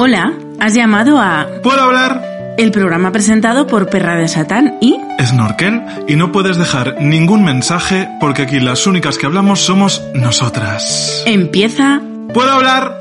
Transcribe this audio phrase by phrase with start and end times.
[0.00, 1.48] Hola, has llamado a...
[1.60, 2.54] ¿Puedo hablar?
[2.56, 4.96] El programa presentado por Perra de Satán y...
[5.20, 11.24] Snorkel, y no puedes dejar ningún mensaje porque aquí las únicas que hablamos somos nosotras.
[11.26, 12.00] Empieza...
[12.32, 13.00] ¿Puedo hablar?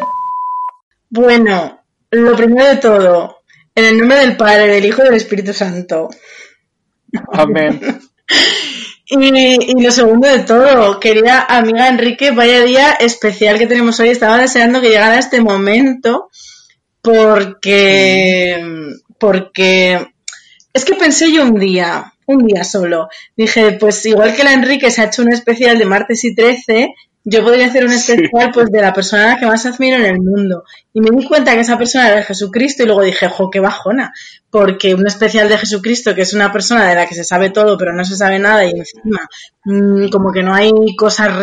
[1.12, 3.42] Bueno, lo primero de todo,
[3.76, 6.10] en el nombre del Padre, del Hijo y del Espíritu Santo.
[7.32, 7.80] Amén.
[9.10, 14.10] Y, y lo segundo de todo, querida amiga Enrique, vaya día especial que tenemos hoy.
[14.10, 16.30] Estaba deseando que llegara este momento
[17.08, 18.62] porque,
[19.18, 20.08] porque
[20.74, 23.08] es que pensé yo un día, un día solo.
[23.36, 26.90] Dije, pues igual que la Enrique se ha hecho un especial de martes y 13,
[27.24, 30.64] yo podría hacer un especial pues de la persona que más admiro en el mundo.
[30.94, 34.12] Y me di cuenta que esa persona era Jesucristo y luego dije, jo, qué bajona.
[34.50, 37.78] Porque un especial de Jesucristo, que es una persona de la que se sabe todo,
[37.78, 39.28] pero no se sabe nada y encima
[39.64, 41.38] mmm, como que no hay cosas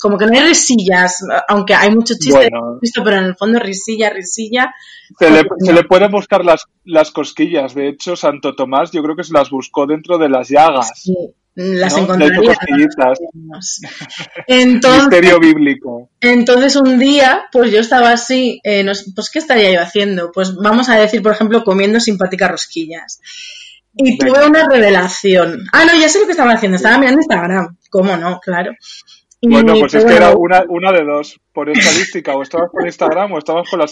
[0.00, 2.80] como que no hay risillas, aunque hay mucho chiste Bueno.
[3.04, 4.74] pero en el fondo risilla, risilla.
[5.18, 7.74] Se le, se le pueden buscar las, las cosquillas.
[7.74, 10.90] De hecho, Santo Tomás yo creo que se las buscó dentro de las llagas.
[10.94, 11.14] Sí,
[11.54, 12.04] las ¿no?
[12.04, 12.56] Encontraría.
[14.46, 16.10] Entonces, Misterio bíblico.
[16.20, 20.32] Entonces un día, pues yo estaba así, eh, no pues ¿qué estaría yo haciendo?
[20.32, 23.20] Pues vamos a decir, por ejemplo, comiendo simpáticas rosquillas.
[23.92, 25.66] Y tuve una revelación.
[25.72, 27.76] Ah, no, ya sé lo que estaba haciendo, estaba mirando Instagram.
[27.90, 28.40] ¿Cómo no?
[28.40, 28.72] Claro.
[29.42, 31.38] Bueno, pues es que era una, una de dos.
[31.52, 33.88] Por estadística, o estabas por Instagram o estabas con una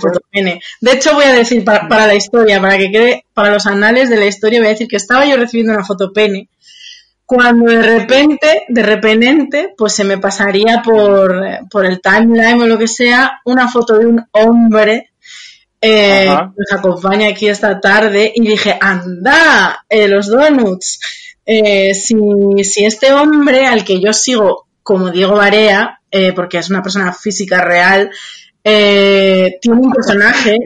[0.00, 0.60] foto pene.
[0.80, 4.10] De hecho, voy a decir para, para la historia, para que quede, para los anales
[4.10, 6.48] de la historia, voy a decir que estaba yo recibiendo una foto pene
[7.28, 11.38] cuando de repente, de repente, pues se me pasaría por,
[11.70, 15.10] por el timeline o lo que sea, una foto de un hombre
[15.78, 21.27] eh, que nos acompaña aquí esta tarde y dije, anda, eh, los donuts.
[21.50, 22.14] Eh, si,
[22.62, 27.10] si este hombre al que yo sigo como Diego Barea, eh, porque es una persona
[27.12, 28.10] física real,
[28.62, 30.56] eh, tiene un personaje...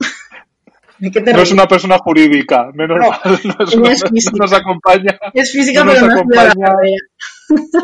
[0.98, 4.32] ¿De qué te No es una persona jurídica, menos No, mal, no, es una- es
[4.32, 6.72] no nos acompaña Es física, pero nos acompaña.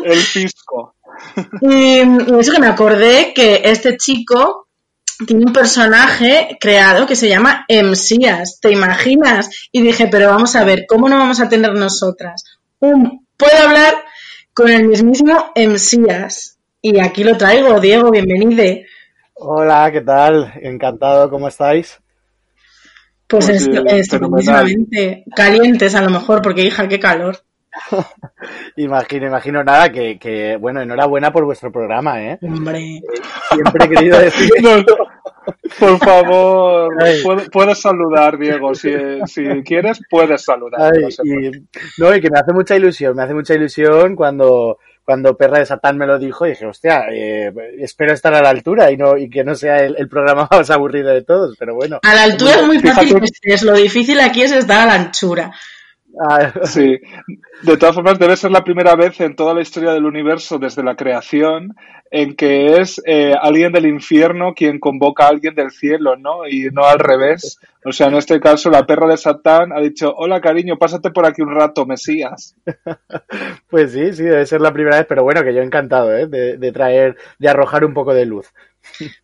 [0.03, 0.95] el fisco.
[1.61, 4.69] Y, y eso que me acordé que este chico
[5.25, 9.49] tiene un personaje creado que se llama Emsías, ¿te imaginas?
[9.71, 12.43] Y dije, pero vamos a ver, ¿cómo no vamos a tener nosotras?
[12.79, 13.93] Un, puedo hablar
[14.53, 16.57] con el mismísimo Emsías.
[16.81, 18.63] Y aquí lo traigo, Diego, bienvenido.
[19.33, 20.53] Hola, ¿qué tal?
[20.61, 21.99] Encantado, ¿cómo estáis?
[23.27, 23.47] Pues,
[24.89, 25.23] Pues.
[25.35, 27.43] Calientes a lo mejor, porque hija, qué calor.
[28.77, 32.39] Imagino, imagino nada, que, que, bueno, enhorabuena por vuestro programa, ¿eh?
[32.41, 33.01] Hombre.
[33.51, 34.83] Siempre he querido decir No,
[35.79, 36.93] por favor,
[37.23, 38.75] puedes, puedes saludar, Diego.
[38.75, 38.91] Si,
[39.25, 40.93] si quieres, puedes saludar.
[40.93, 41.67] Ay, no y,
[41.97, 45.65] no, y que me hace mucha ilusión, me hace mucha ilusión cuando, cuando Perra de
[45.65, 49.17] Satán me lo dijo, y dije, hostia, eh, espero estar a la altura y no,
[49.17, 51.99] y que no sea el, el programa más aburrido de todos, pero bueno.
[52.03, 54.93] A la altura es muy fácil que estés, lo difícil aquí es estar a la
[54.95, 55.51] anchura.
[56.19, 56.99] Ah, Sí,
[57.63, 60.83] de todas formas debe ser la primera vez en toda la historia del universo desde
[60.83, 61.75] la creación
[62.13, 66.45] en que es eh, alguien del infierno quien convoca a alguien del cielo, ¿no?
[66.45, 67.57] Y no al revés.
[67.85, 71.25] O sea, en este caso la perra de Satán ha dicho, hola cariño, pásate por
[71.25, 72.55] aquí un rato, Mesías.
[73.69, 76.27] Pues sí, sí, debe ser la primera vez, pero bueno, que yo encantado, ¿eh?
[76.27, 78.51] De, de traer, de arrojar un poco de luz.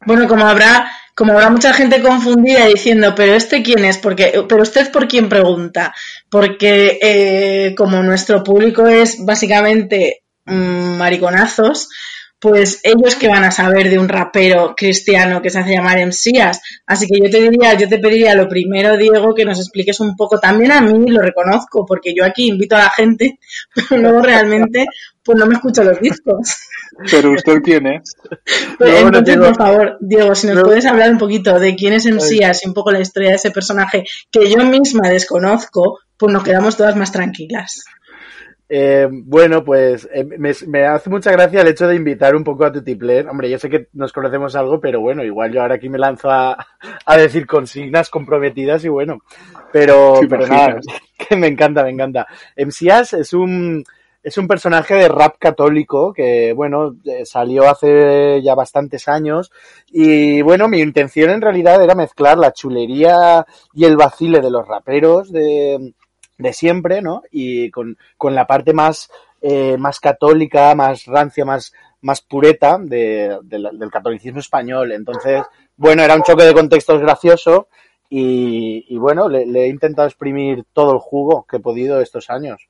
[0.06, 4.62] Bueno, como habrá, como habrá mucha gente confundida diciendo, pero este quién es, porque, pero
[4.62, 5.96] usted por quién pregunta,
[6.30, 11.90] porque eh, como nuestro público es básicamente mm, mariconazos,
[12.40, 16.62] pues ellos que van a saber de un rapero cristiano que se hace llamar Emsías.
[16.86, 20.16] Así que yo te diría, yo te pediría lo primero, Diego, que nos expliques un
[20.16, 20.40] poco.
[20.40, 23.40] También a mí lo reconozco, porque yo aquí invito a la gente,
[23.90, 24.86] pero luego realmente
[25.28, 26.56] pues no me escucho los discos.
[27.12, 28.16] Pero usted quién es?
[28.78, 30.64] Pues, No, no entonces, por favor, Diego, si nos No.
[30.64, 33.52] puedes hablar un poquito de quién es Emsías y un poco la historia de ese
[33.52, 37.84] personaje que yo misma desconozco, pues nos quedamos todas más tranquilas.
[38.70, 42.66] Eh, bueno, pues eh, me, me hace mucha gracia el hecho de invitar un poco
[42.66, 43.30] a Tutiplén.
[43.30, 46.30] Hombre, yo sé que nos conocemos algo, pero bueno, igual yo ahora aquí me lanzo
[46.30, 46.58] a,
[47.06, 49.20] a decir consignas comprometidas y bueno,
[49.72, 50.80] pero, ¿Te pero nada,
[51.30, 52.28] que me encanta, me encanta.
[52.58, 53.84] MCAS es un,
[54.28, 59.54] es un personaje de rap católico que, bueno, eh, salió hace ya bastantes años
[59.90, 64.68] y, bueno, mi intención en realidad era mezclar la chulería y el vacile de los
[64.68, 65.94] raperos de,
[66.38, 67.22] de siempre, ¿no?
[67.32, 69.10] Y con, con la parte más,
[69.40, 71.72] eh, más católica, más rancia, más,
[72.02, 74.92] más pureta de, de del catolicismo español.
[74.92, 75.42] Entonces,
[75.78, 77.70] bueno, era un choque de contextos gracioso
[78.10, 82.30] y, y bueno, le, le he intentado exprimir todo el jugo que he podido estos
[82.30, 82.68] años.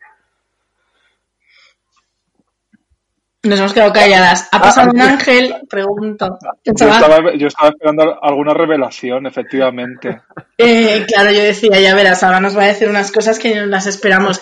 [3.44, 4.50] Nos hemos quedado calladas.
[4.52, 5.56] ¿Ha pasado un ángel?
[5.70, 6.40] Pregunto.
[6.66, 10.22] Yo estaba, yo estaba esperando alguna revelación, efectivamente.
[10.60, 13.68] Eh, claro, yo decía, ya verás, ahora nos va a decir unas cosas que no
[13.68, 14.42] las esperamos.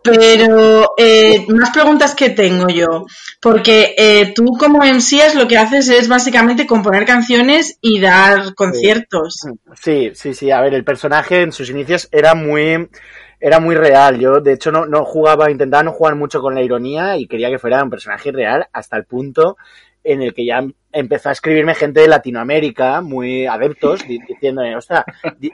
[0.00, 3.04] Pero eh, más preguntas que tengo yo.
[3.40, 9.40] Porque eh, tú como MCs lo que haces es básicamente componer canciones y dar conciertos.
[9.82, 10.52] Sí, sí, sí.
[10.52, 12.88] A ver, el personaje en sus inicios era muy
[13.40, 14.18] era muy real.
[14.18, 17.50] Yo, de hecho, no, no jugaba, intentaba no jugar mucho con la ironía y quería
[17.50, 19.56] que fuera un personaje real hasta el punto
[20.06, 25.04] en el que ya empezó a escribirme gente de Latinoamérica, muy adeptos, diciéndome, ostras,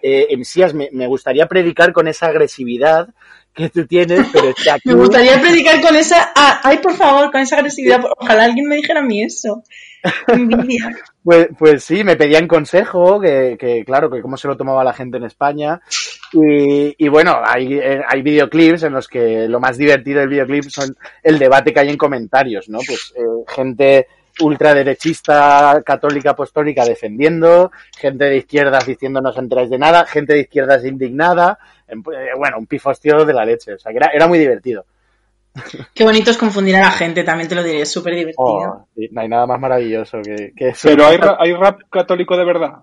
[0.03, 3.09] eh, Mesías, me, me gustaría predicar con esa agresividad
[3.55, 4.89] que tú tienes, pero es que aquí...
[4.89, 6.33] Me gustaría predicar con esa...
[6.37, 8.03] Ah, ay, por favor, con esa agresividad.
[8.19, 9.63] Ojalá alguien me dijera a mí eso.
[11.25, 14.93] Pues, pues sí, me pedían consejo, que, que claro, que cómo se lo tomaba la
[14.93, 15.81] gente en España.
[16.33, 20.65] Y, y bueno, hay, eh, hay videoclips en los que lo más divertido del videoclip
[20.65, 22.79] son el debate que hay en comentarios, ¿no?
[22.85, 23.23] Pues eh,
[23.55, 24.09] gente
[24.41, 30.41] ultraderechista, católica, apostólica defendiendo, gente de izquierdas diciendo no os enteráis de nada, gente de
[30.41, 31.95] izquierdas indignada, eh,
[32.37, 34.85] bueno, un pifostio de la leche, o sea que era, era muy divertido.
[35.95, 38.45] Qué bonito es confundir a la gente, también te lo diré, es súper divertido.
[38.45, 40.89] Oh, sí, no hay nada más maravilloso que, que eso.
[40.89, 42.83] Pero hay, hay rap católico de verdad.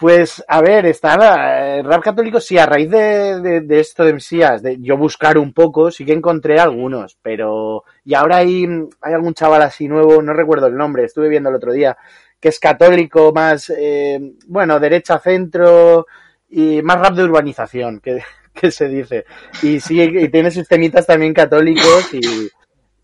[0.00, 4.14] Pues, a ver, está el rap católico, sí, a raíz de, de, de esto de
[4.14, 8.64] Mesías, de yo buscar un poco, sí que encontré algunos, pero, y ahora hay,
[9.02, 11.98] hay algún chaval así nuevo, no recuerdo el nombre, estuve viendo el otro día,
[12.40, 16.06] que es católico, más, eh, bueno, derecha, centro,
[16.48, 18.22] y más rap de urbanización, que,
[18.60, 19.24] que se dice.
[19.62, 22.10] Y sí, y tiene sus temitas también católicos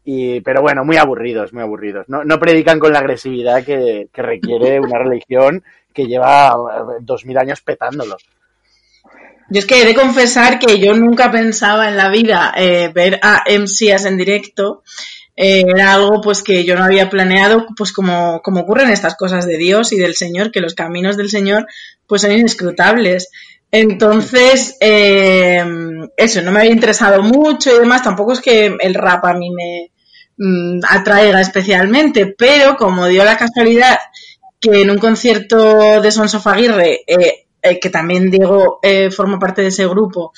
[0.04, 2.08] y, pero bueno, muy aburridos, muy aburridos.
[2.08, 6.54] No, no predican con la agresividad que, que requiere una religión que lleva
[7.00, 8.16] dos mil años petándolo.
[9.48, 13.20] Yo es que he de confesar que yo nunca pensaba en la vida eh, ver
[13.22, 14.82] a MCs en directo.
[15.36, 19.46] Eh, era algo pues que yo no había planeado, pues como, como ocurren estas cosas
[19.46, 21.66] de Dios y del Señor, que los caminos del Señor
[22.06, 23.28] pues son inescrutables.
[23.78, 25.62] Entonces, eh,
[26.16, 28.02] eso, no me había interesado mucho y demás.
[28.02, 29.92] Tampoco es que el rap a mí me
[30.38, 33.98] mm, atraiga especialmente, pero como dio la casualidad
[34.58, 37.00] que en un concierto de Sons of eh,
[37.60, 38.80] eh, que también Diego
[39.14, 40.32] forma parte de ese grupo,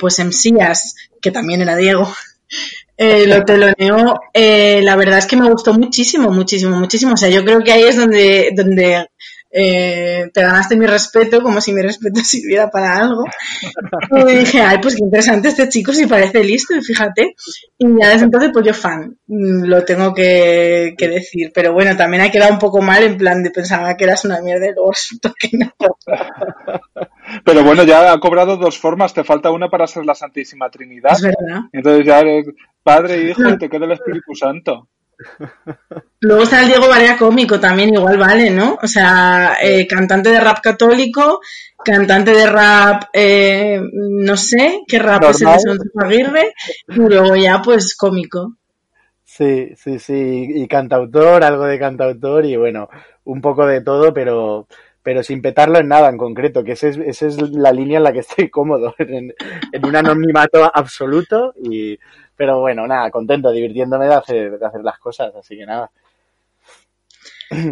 [0.00, 2.12] pues MCAS, que también era Diego,
[2.98, 7.14] lo teloneó, la verdad es que me gustó muchísimo, muchísimo, muchísimo.
[7.14, 9.06] O sea, yo creo que ahí es donde, donde
[9.52, 13.24] eh, te ganaste mi respeto, como si mi respeto sirviera para algo.
[14.10, 17.34] Y dije, ay, pues qué interesante este chico, si parece listo, y fíjate.
[17.78, 21.50] Y ya desde entonces, pues yo fan, mm, lo tengo que, que decir.
[21.54, 24.40] Pero bueno, también ha quedado un poco mal en plan de pensaba que eras una
[24.40, 25.72] mierda y luego resulta que no.
[27.44, 31.12] Pero bueno, ya ha cobrado dos formas, te falta una para ser la Santísima Trinidad.
[31.12, 31.62] Es verdad.
[31.72, 32.46] Entonces ya eres
[32.82, 34.88] Padre, Hijo y te queda el Espíritu Santo.
[36.20, 38.78] Luego está el Diego Barea cómico también, igual vale, ¿no?
[38.82, 41.40] O sea, eh, cantante de rap católico,
[41.84, 46.54] cantante de rap, eh, no sé, qué rap es el de Aguirre,
[46.88, 48.56] y luego ya pues cómico.
[49.24, 52.88] Sí, sí, sí, y cantautor, algo de cantautor y bueno,
[53.24, 54.66] un poco de todo, pero,
[55.02, 58.04] pero sin petarlo en nada en concreto, que esa es, esa es la línea en
[58.04, 59.32] la que estoy cómodo, en,
[59.72, 61.98] en un anonimato absoluto y,
[62.40, 65.90] pero bueno, nada, contento, divirtiéndome de hacer, de hacer las cosas, así que nada.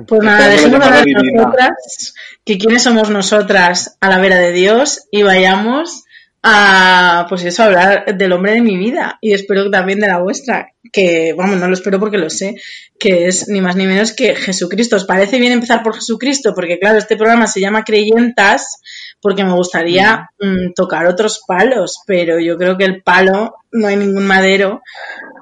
[0.06, 4.52] Pues nada, dejemos la hablar de nosotras, que quiénes somos nosotras a la vera de
[4.52, 6.04] Dios y vayamos
[6.42, 10.08] a, pues eso, a hablar del hombre de mi vida y espero que también de
[10.08, 12.56] la vuestra, que, vamos, no lo espero porque lo sé,
[13.00, 14.96] que es ni más ni menos que Jesucristo.
[14.96, 16.52] ¿Os parece bien empezar por Jesucristo?
[16.54, 18.82] Porque claro, este programa se llama Creyentas
[19.20, 23.96] porque me gustaría mm, tocar otros palos, pero yo creo que el palo no hay
[23.96, 24.82] ningún madero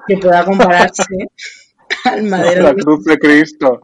[0.07, 1.03] que pueda compararse
[2.05, 3.81] al madero La cruz de Cristo.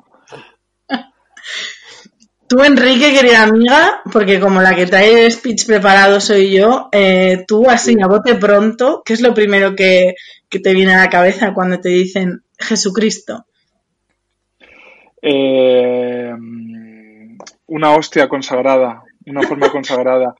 [2.48, 7.46] Tú, Enrique, querida amiga, porque como la que trae el speech preparado soy yo, eh,
[7.48, 10.14] tú así a bote pronto, ¿qué es lo primero que,
[10.50, 13.48] que te viene a la cabeza cuando te dicen Jesucristo?
[15.20, 16.32] Eh,
[17.68, 20.36] una hostia consagrada, una forma consagrada.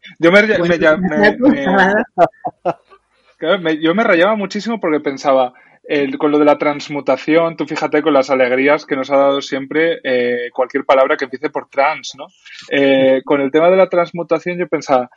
[3.42, 7.66] Yo me, yo me rayaba muchísimo porque pensaba, el- con lo de la transmutación, tú
[7.66, 11.68] fíjate con las alegrías que nos ha dado siempre eh, cualquier palabra que empiece por
[11.70, 12.28] trans, ¿no?
[12.72, 15.10] Eh, con el tema de la transmutación yo pensaba,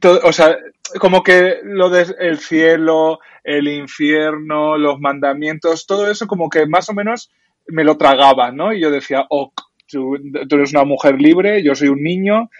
[0.00, 0.56] to- o sea,
[0.98, 6.92] como que lo del cielo, el infierno, los mandamientos, todo eso como que más o
[6.94, 7.30] menos
[7.68, 8.72] me lo tragaba, ¿no?
[8.74, 9.58] Y yo decía, ok,
[9.92, 10.16] tú,
[10.48, 12.50] tú eres una mujer libre, yo soy un niño,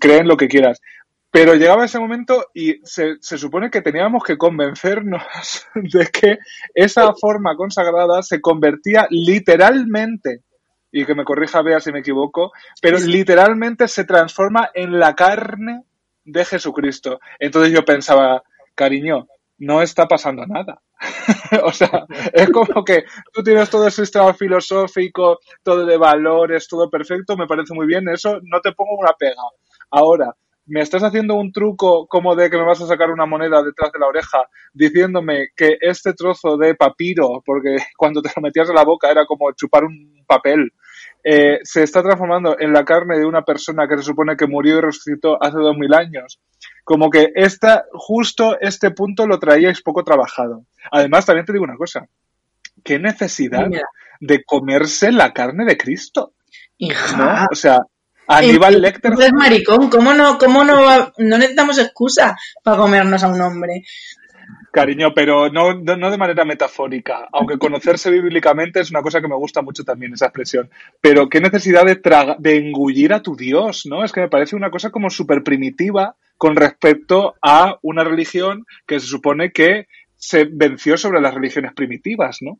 [0.00, 0.80] cree en lo que quieras.
[1.30, 5.22] Pero llegaba ese momento y se, se supone que teníamos que convencernos
[5.74, 6.38] de que
[6.74, 10.42] esa forma consagrada se convertía literalmente,
[10.92, 15.84] y que me corrija Bea si me equivoco, pero literalmente se transforma en la carne
[16.24, 17.18] de Jesucristo.
[17.38, 18.42] Entonces yo pensaba,
[18.74, 19.26] cariño,
[19.62, 20.82] no está pasando nada.
[21.64, 26.90] o sea, es como que tú tienes todo el sistema filosófico, todo de valores, todo
[26.90, 29.42] perfecto, me parece muy bien, eso no te pongo una pega.
[29.90, 30.34] Ahora,
[30.66, 33.92] me estás haciendo un truco como de que me vas a sacar una moneda detrás
[33.92, 34.42] de la oreja
[34.72, 39.26] diciéndome que este trozo de papiro, porque cuando te lo metías en la boca era
[39.26, 40.72] como chupar un papel,
[41.22, 44.78] eh, se está transformando en la carne de una persona que se supone que murió
[44.78, 46.40] y resucitó hace dos mil años.
[46.84, 50.64] Como que esta, justo este punto lo traíais poco trabajado.
[50.90, 52.06] Además, también te digo una cosa.
[52.82, 53.68] ¿Qué necesidad
[54.20, 56.32] de comerse la carne de Cristo?
[56.80, 56.88] ¿No?
[56.88, 57.46] Hija.
[57.50, 57.78] O sea,
[58.26, 63.28] Aníbal Lecter Entonces, maricón, ¿cómo no, cómo no, va- no necesitamos excusa para comernos a
[63.28, 63.84] un hombre?
[64.72, 69.28] Cariño, pero no, no, no de manera metafórica, aunque conocerse bíblicamente es una cosa que
[69.28, 70.70] me gusta mucho también, esa expresión.
[71.00, 74.02] Pero qué necesidad de, traga- de engullir a tu Dios, ¿no?
[74.02, 78.98] Es que me parece una cosa como súper primitiva con respecto a una religión que
[78.98, 82.58] se supone que se venció sobre las religiones primitivas, ¿no?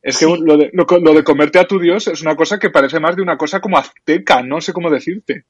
[0.00, 2.70] Es que lo de, lo, lo de comerte a tu Dios es una cosa que
[2.70, 5.46] parece más de una cosa como azteca, no sé cómo decirte.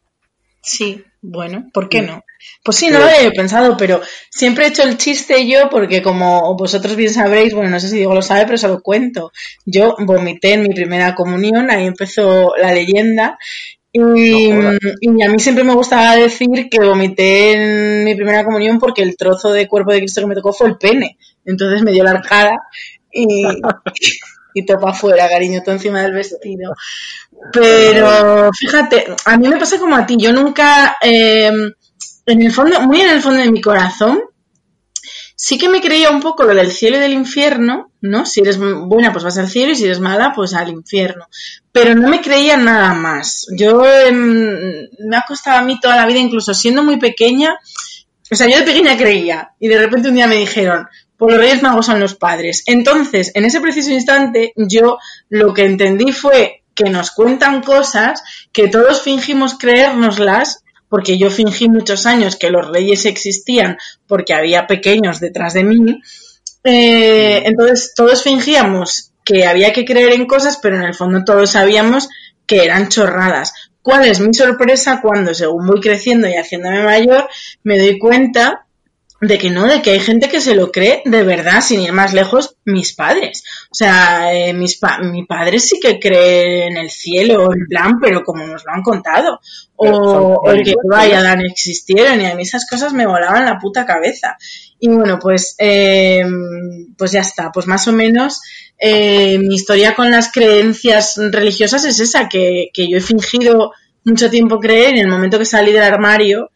[0.62, 2.24] Sí, bueno, ¿por qué no?
[2.64, 4.00] Pues sí, no lo había pensado, pero
[4.30, 7.96] siempre he hecho el chiste yo porque como vosotros bien sabréis, bueno, no sé si
[7.98, 9.30] Diego lo sabe, pero se lo cuento.
[9.66, 13.38] Yo vomité en mi primera comunión, ahí empezó la leyenda.
[13.96, 14.78] Y, No jodas.
[15.00, 19.16] y a mí siempre me gustaba decir que vomité en mi primera comunión porque el
[19.16, 21.16] trozo de cuerpo de Cristo que me tocó fue el pene.
[21.44, 22.58] Entonces me dio la arcada
[23.10, 23.44] y,
[24.54, 26.74] y topa afuera, cariño, todo encima del vestido.
[27.52, 31.50] Pero fíjate, a mí me pasa como a ti, yo nunca, eh,
[32.26, 34.20] en el fondo, muy en el fondo de mi corazón,
[35.36, 38.24] sí que me creía un poco lo del cielo y del infierno, ¿no?
[38.24, 41.28] Si eres buena, pues vas al cielo y si eres mala, pues al infierno.
[41.70, 43.46] Pero no me creía nada más.
[43.56, 47.58] Yo em, me ha costado a mí toda la vida, incluso siendo muy pequeña,
[48.28, 51.40] o sea, yo de pequeña creía y de repente un día me dijeron, pues los
[51.40, 52.62] Reyes Magos son los padres.
[52.66, 58.68] Entonces, en ese preciso instante, yo lo que entendí fue que nos cuentan cosas que
[58.68, 65.20] todos fingimos creérnoslas, porque yo fingí muchos años que los reyes existían porque había pequeños
[65.20, 66.00] detrás de mí.
[66.64, 71.50] Eh, entonces, todos fingíamos que había que creer en cosas, pero en el fondo todos
[71.50, 72.08] sabíamos
[72.46, 73.52] que eran chorradas.
[73.82, 77.28] ¿Cuál es mi sorpresa cuando, según voy creciendo y haciéndome mayor,
[77.62, 78.65] me doy cuenta
[79.20, 81.92] de que no, de que hay gente que se lo cree de verdad, sin ir
[81.92, 83.44] más lejos, mis padres.
[83.70, 87.98] O sea, eh, mis pa mi padre sí que cree en el cielo, en plan,
[88.00, 89.40] pero como nos lo han contado.
[89.76, 93.44] O, o el que Eva y Adán existieron, y a mí esas cosas me volaban
[93.44, 94.36] la puta cabeza.
[94.78, 96.24] Y bueno, pues, eh,
[96.96, 98.40] pues ya está, pues más o menos
[98.78, 103.72] eh, mi historia con las creencias religiosas es esa, que, que yo he fingido
[104.04, 106.50] mucho tiempo creer en el momento que salí del armario,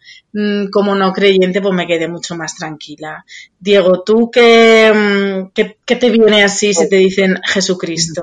[0.72, 3.24] como no creyente, pues me quedé mucho más tranquila.
[3.58, 8.22] Diego, ¿tú qué, mm, qué, qué te viene así si te dicen Jesucristo?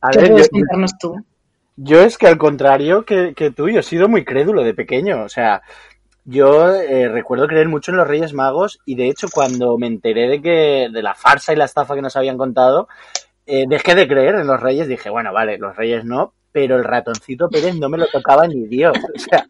[0.00, 1.24] A ¿Qué ver, puedes yo, contarnos tú?
[1.76, 5.22] yo es que al contrario que, que tú, yo he sido muy crédulo de pequeño.
[5.24, 5.62] O sea,
[6.24, 10.28] yo eh, recuerdo creer mucho en los Reyes Magos y de hecho cuando me enteré
[10.28, 12.88] de que de la farsa y la estafa que nos habían contado,
[13.46, 14.88] eh, dejé de creer en los Reyes.
[14.88, 18.66] Dije, bueno, vale, los Reyes no, pero el ratoncito Pérez no me lo tocaba ni
[18.68, 18.96] Dios.
[18.96, 19.44] O sea,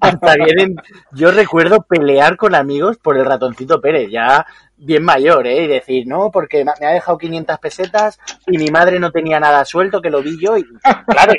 [0.00, 0.76] hasta bien en-
[1.12, 4.46] yo recuerdo pelear con amigos por el ratoncito Pérez, ya
[4.78, 5.64] bien mayor, ¿eh?
[5.64, 9.66] Y decir, no, porque me ha dejado 500 pesetas y mi madre no tenía nada
[9.66, 10.64] suelto, que lo vi yo, y
[11.06, 11.34] claro,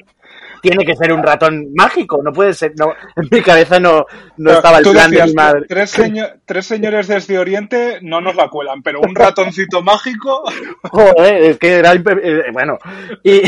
[0.62, 4.06] tiene que ser un ratón mágico, no puede ser, no, en mi cabeza no,
[4.38, 5.66] no estaba el plan de decías, mi madre.
[5.68, 10.44] Tres, seño- tres señores desde Oriente no nos la cuelan, pero un ratoncito mágico.
[10.84, 12.78] Joder, es que era eh, bueno
[13.24, 13.42] y,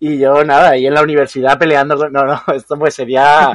[0.00, 3.50] y yo nada y en la universidad peleando con, no no esto pues sería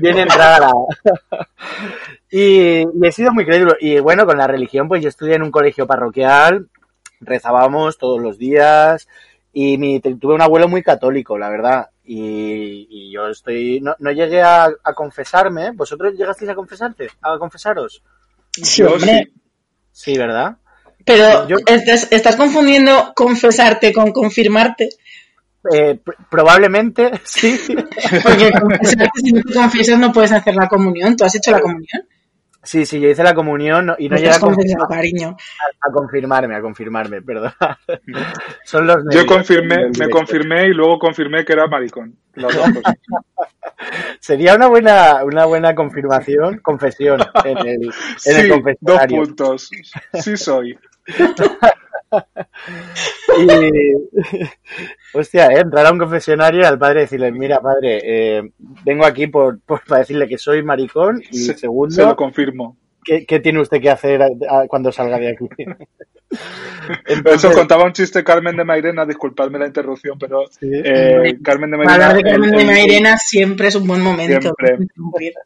[0.00, 0.72] bien entrada la
[2.30, 5.42] y, y he sido muy crédulo y bueno con la religión pues yo estudié en
[5.42, 6.68] un colegio parroquial
[7.20, 9.08] rezábamos todos los días
[9.52, 14.10] y mi, tuve un abuelo muy católico la verdad y, y yo estoy no, no
[14.10, 18.02] llegué a, a confesarme vosotros llegasteis a confesarte a confesaros
[18.52, 19.30] Sí, Yo hombre.
[19.32, 19.40] sí.
[19.92, 20.56] Sí, ¿verdad?
[21.04, 24.88] Pero Yo- estás, estás confundiendo confesarte con confirmarte.
[25.72, 27.58] Eh, pr- probablemente, sí.
[28.22, 31.16] Porque confesarte, si no te confiesas, no puedes hacer la comunión.
[31.16, 32.08] ¿Tú has hecho la comunión?
[32.62, 35.34] Sí, sí, yo hice la comunión no- y no llegué a, cariño.
[35.80, 37.52] a confirmarme, a confirmarme, perdón.
[38.64, 42.16] Son los Yo confirmé, me confirmé y luego confirmé que era maricón.
[42.34, 42.94] Las dos cosas.
[44.20, 49.22] Sería una buena, una buena confirmación, confesión en el, en el Sí, dos confesionario.
[49.22, 49.70] puntos.
[50.14, 50.78] Sí soy.
[53.38, 53.92] Y,
[55.14, 55.60] hostia, ¿eh?
[55.60, 58.42] entrar a un confesionario y al padre decirle, mira padre, eh,
[58.84, 62.76] vengo aquí por, por- para decirle que soy maricón y Se, segundo, se lo confirmo.
[63.04, 65.46] ¿qué, qué tiene usted que hacer a- a- cuando salga de aquí?
[66.30, 66.38] Eso
[67.06, 70.68] Entonces, contaba un chiste Carmen de Mairena, disculpadme la interrupción, pero Sí.
[70.72, 71.92] eh, Carmen de Mairena.
[71.94, 74.40] hablar de Carmen el- de el- Mairena siempre es un buen momento.
[74.40, 74.86] Siempre.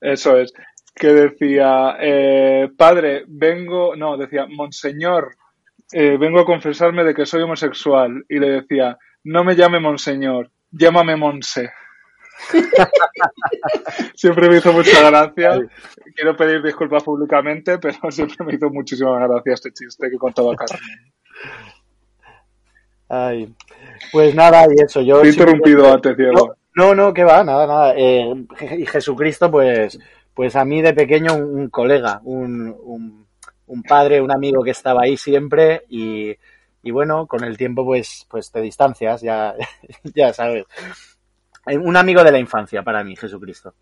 [0.00, 0.52] Eso es.
[0.94, 5.36] Que decía, eh, padre, vengo, no, decía, monseñor,
[5.96, 8.24] eh, vengo a confesarme de que soy homosexual.
[8.28, 11.70] Y le decía, no me llame monseñor, llámame monse.
[14.16, 15.60] siempre me hizo mucha gracia.
[16.16, 21.12] Quiero pedir disculpas públicamente, pero siempre me hizo muchísima gracia este chiste que contaba Carmen.
[23.08, 23.54] ay,
[24.10, 25.20] pues nada, y eso, yo...
[25.20, 26.56] Te he interrumpido antes, Diego.
[26.74, 27.94] No, no, que va, nada, nada.
[27.96, 28.34] Eh,
[28.78, 29.96] y Jesucristo, pues,
[30.34, 33.23] pues a mí de pequeño un, un colega, un, un,
[33.66, 36.34] un padre, un amigo que estaba ahí siempre y,
[36.82, 39.54] y bueno, con el tiempo pues, pues te distancias, ya,
[40.14, 40.64] ya sabes.
[41.66, 43.74] Eh, Un amigo de la infancia para mí, Jesucristo.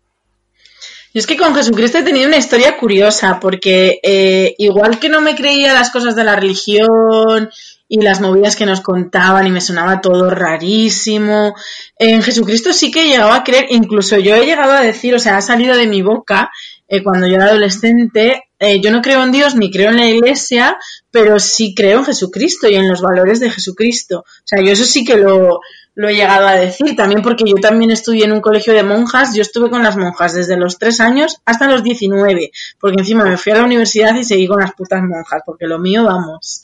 [1.13, 5.21] Yo es que con Jesucristo he tenido una historia curiosa, porque eh, igual que no
[5.21, 7.51] me creía las cosas de la religión
[7.87, 11.53] y las movidas que nos contaban y me sonaba todo rarísimo,
[11.99, 15.19] en Jesucristo sí que he llegado a creer, incluso yo he llegado a decir, o
[15.19, 16.49] sea, ha salido de mi boca
[16.87, 20.07] eh, cuando yo era adolescente, eh, yo no creo en Dios ni creo en la
[20.07, 20.77] iglesia,
[21.11, 24.19] pero sí creo en Jesucristo y en los valores de Jesucristo.
[24.19, 25.59] O sea, yo eso sí que lo,
[25.95, 29.35] lo he llegado a decir, también porque yo también estudié en un colegio de monjas,
[29.35, 33.35] yo estuve con las monjas desde los 3 años hasta los 19, porque encima me
[33.35, 36.63] fui a la universidad y seguí con las putas monjas, porque lo mío, vamos,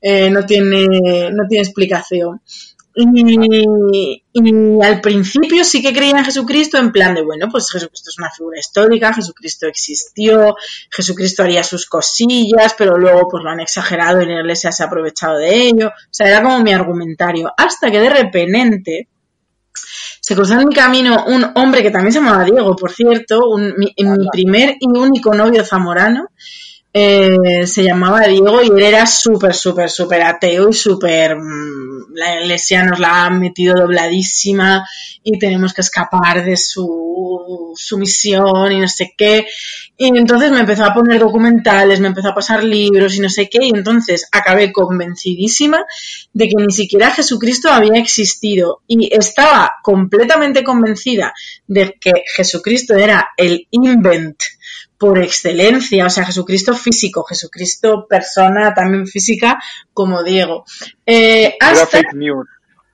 [0.00, 2.40] eh, no, tiene, no tiene explicación.
[2.98, 8.08] Y, y al principio sí que creía en Jesucristo en plan de, bueno, pues Jesucristo
[8.10, 10.56] es una figura histórica, Jesucristo existió,
[10.90, 14.86] Jesucristo haría sus cosillas, pero luego pues lo han exagerado y la iglesia se ha
[14.86, 15.88] aprovechado de ello.
[15.88, 17.52] O sea, era como mi argumentario.
[17.56, 19.08] Hasta que de repente
[20.20, 23.74] se cruzó en mi camino un hombre que también se llamaba Diego, por cierto, un-
[23.76, 26.28] mi, mi primer y único novio zamorano.
[26.98, 31.36] Eh, se llamaba Diego y él era súper, súper, súper ateo y súper...
[31.36, 34.82] mm, La iglesia nos la ha metido dobladísima
[35.22, 39.46] y tenemos que escapar de su, su misión y no sé qué.
[39.98, 43.50] Y entonces me empezó a poner documentales, me empezó a pasar libros y no sé
[43.50, 45.84] qué, y entonces acabé convencidísima
[46.32, 48.80] de que ni siquiera Jesucristo había existido.
[48.86, 51.34] Y estaba completamente convencida
[51.66, 54.38] de que Jesucristo era el invent
[54.98, 60.64] por excelencia, o sea, Jesucristo físico, Jesucristo persona también física como Diego.
[61.04, 62.02] Eh, hasta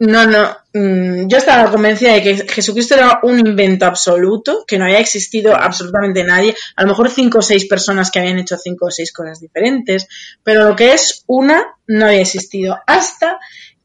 [0.03, 0.57] no, no.
[0.75, 5.55] mm, Yo estaba convencida de que Jesucristo era un invento absoluto, que no había existido
[5.55, 6.57] absolutamente nadie.
[6.75, 10.09] A lo mejor cinco o seis personas que habían hecho cinco o seis cosas diferentes,
[10.43, 12.81] pero lo que es una no había existido.
[12.85, 13.39] Hasta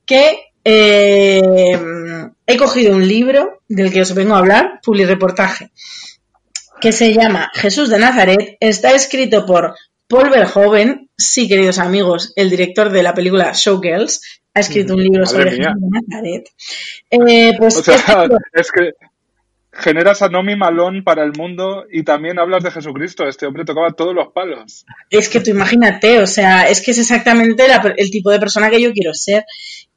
[0.07, 1.79] que eh,
[2.47, 5.69] he cogido un libro del que os vengo a hablar, publireportaje,
[6.81, 8.57] que se llama Jesús de Nazaret.
[8.59, 9.75] Está escrito por
[10.07, 15.23] Paul Verhoeven, sí, queridos amigos, el director de la película Showgirls, ha escrito un libro
[15.25, 15.73] Madre sobre mía.
[15.73, 16.49] Jesús de Nazaret.
[17.11, 18.91] Eh, pues O sea, este libro- es que
[19.71, 23.27] generas a Nomi Malón para el mundo y también hablas de Jesucristo.
[23.27, 24.85] Este hombre tocaba todos los palos.
[25.09, 28.69] es que tú imagínate, o sea, es que es exactamente la el tipo de persona
[28.71, 29.43] que yo quiero ser.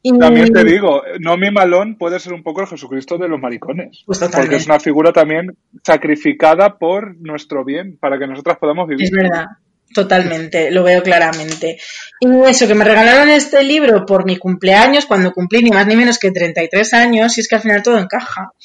[0.02, 4.02] Y, También te digo, Nomi Malón puede ser un poco el Jesucristo de los maricones.
[4.06, 9.04] Pues porque es una figura también sacrificada por nuestro bien, para que nosotras podamos vivir.
[9.04, 9.46] Es verdad,
[9.94, 11.79] totalmente, lo veo claramente.
[12.20, 15.96] Y eso, que me regalaron este libro por mi cumpleaños, cuando cumplí ni más ni
[15.96, 18.53] menos que 33 años, y es que al final todo encaja.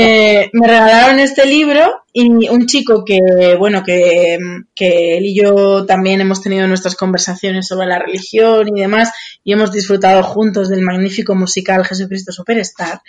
[0.00, 4.38] Eh, me regalaron este libro y un chico que, bueno, que,
[4.74, 9.10] que él y yo también hemos tenido nuestras conversaciones sobre la religión y demás,
[9.44, 13.00] y hemos disfrutado juntos del magnífico musical Jesucristo Superstar.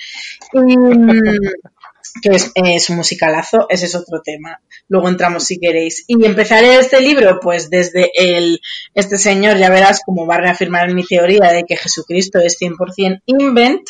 [0.54, 0.76] Y,
[2.22, 4.62] que es, es un musicalazo, ese es otro tema.
[4.88, 6.06] Luego entramos si queréis.
[6.08, 8.60] Y empezaré este libro, pues desde el,
[8.94, 13.22] este señor, ya verás cómo va a reafirmar mi teoría de que Jesucristo es 100%
[13.26, 13.88] invent.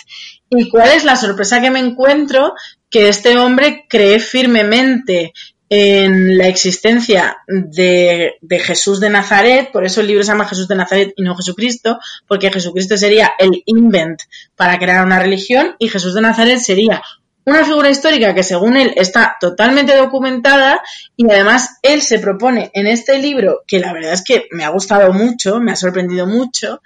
[0.49, 2.53] ¿Y cuál es la sorpresa que me encuentro?
[2.89, 5.33] Que este hombre cree firmemente
[5.69, 10.67] en la existencia de, de, Jesús de Nazaret, por eso el libro se llama Jesús
[10.67, 14.19] de Nazaret y no Jesucristo, porque Jesucristo sería el invent
[14.55, 17.03] para crear una religión y Jesús de Nazaret sería
[17.45, 20.81] una figura histórica que según él está totalmente documentada
[21.15, 24.69] y además él se propone en este libro, que la verdad es que me ha
[24.69, 26.81] gustado mucho, me ha sorprendido mucho,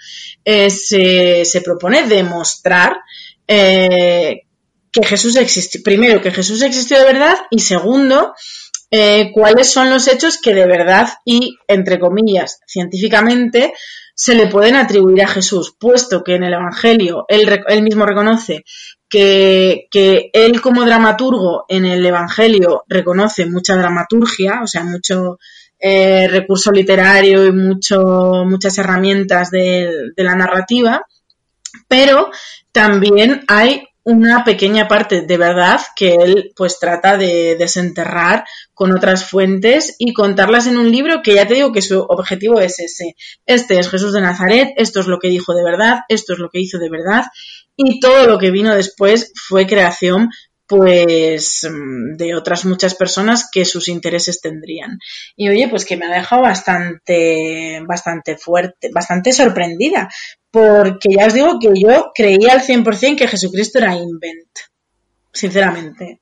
[0.45, 2.95] eh, se, propone demostrar
[3.47, 4.43] eh,
[4.91, 8.33] que Jesús existió, primero, que Jesús existió de verdad y segundo,
[8.91, 13.73] eh, cuáles son los hechos que de verdad y, entre comillas, científicamente
[14.15, 18.63] se le pueden atribuir a Jesús, puesto que en el Evangelio él, él mismo reconoce
[19.09, 25.39] que, que, él como dramaturgo en el Evangelio reconoce mucha dramaturgia, o sea, mucho
[25.79, 31.05] eh, recurso literario y mucho, muchas herramientas de, de la narrativa,
[31.87, 32.31] pero
[32.71, 39.29] también hay una pequeña parte de verdad que él pues trata de desenterrar con otras
[39.29, 43.15] fuentes y contarlas en un libro que ya te digo que su objetivo es ese.
[43.45, 46.49] Este es Jesús de Nazaret, esto es lo que dijo de verdad, esto es lo
[46.49, 47.23] que hizo de verdad
[47.75, 50.29] y todo lo que vino después fue creación
[50.65, 51.67] pues
[52.17, 54.97] de otras muchas personas que sus intereses tendrían.
[55.35, 60.09] Y oye, pues que me ha dejado bastante, bastante fuerte, bastante sorprendida,
[60.53, 64.51] porque ya os digo que yo creía al 100% que Jesucristo era invent,
[65.31, 66.19] sinceramente.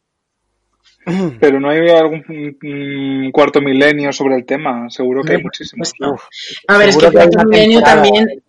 [1.37, 5.91] Pero no hay algún cuarto milenio sobre el tema, seguro que hay muchísimos.
[6.65, 8.41] A ver, es que cuarto milenio también...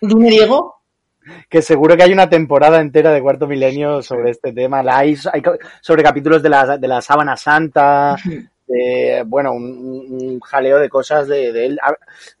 [0.00, 0.76] Dime, Diego
[1.50, 4.82] que seguro que hay una temporada entera de Cuarto Milenio sobre este tema.
[4.82, 5.14] La hay,
[5.82, 8.16] sobre capítulos de la, de la Sábana Santa,
[8.68, 11.80] de, bueno, un, jaleo de cosas de, él.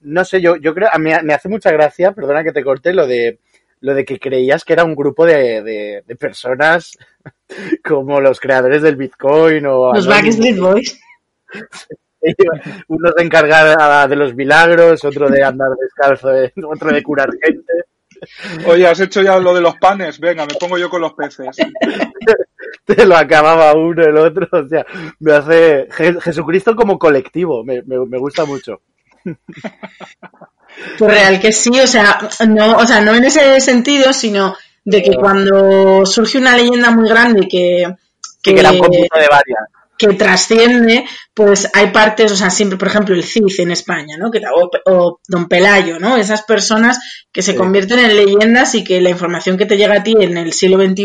[0.00, 3.06] No sé, yo, yo creo, me, me hace mucha gracia, perdona que te corte, lo
[3.06, 3.38] de
[3.80, 6.96] lo de que creías que era un grupo de, de, personas
[7.84, 9.92] como los creadores del Bitcoin o...
[9.94, 11.00] Los Backstreet Boys.
[12.88, 16.30] Uno se encarga de los milagros, otro de andar descalzo,
[16.68, 17.72] otro de curar gente.
[18.66, 20.18] Oye, ¿has hecho ya lo de los panes?
[20.18, 21.56] Venga, me pongo yo con los peces.
[22.96, 24.48] Te lo acababa uno, el otro.
[24.50, 24.86] O sea,
[25.20, 25.88] me hace.
[25.90, 28.80] Jesucristo como colectivo, me, me, gusta mucho.
[30.98, 35.02] Pues real que sí, o sea, no, o sea, no en ese sentido, sino de
[35.02, 37.84] que cuando surge una leyenda muy grande que,
[38.42, 42.78] que, que era un conjunto de varias que trasciende, pues hay partes, o sea, siempre,
[42.78, 44.30] por ejemplo, el CIF en España, ¿no?
[44.30, 44.40] Que,
[44.86, 46.16] o, Don Pelayo, ¿no?
[46.16, 47.00] Esas personas
[47.32, 50.38] que se convierten en leyendas y que la información que te llega a ti en
[50.38, 51.04] el siglo XXI,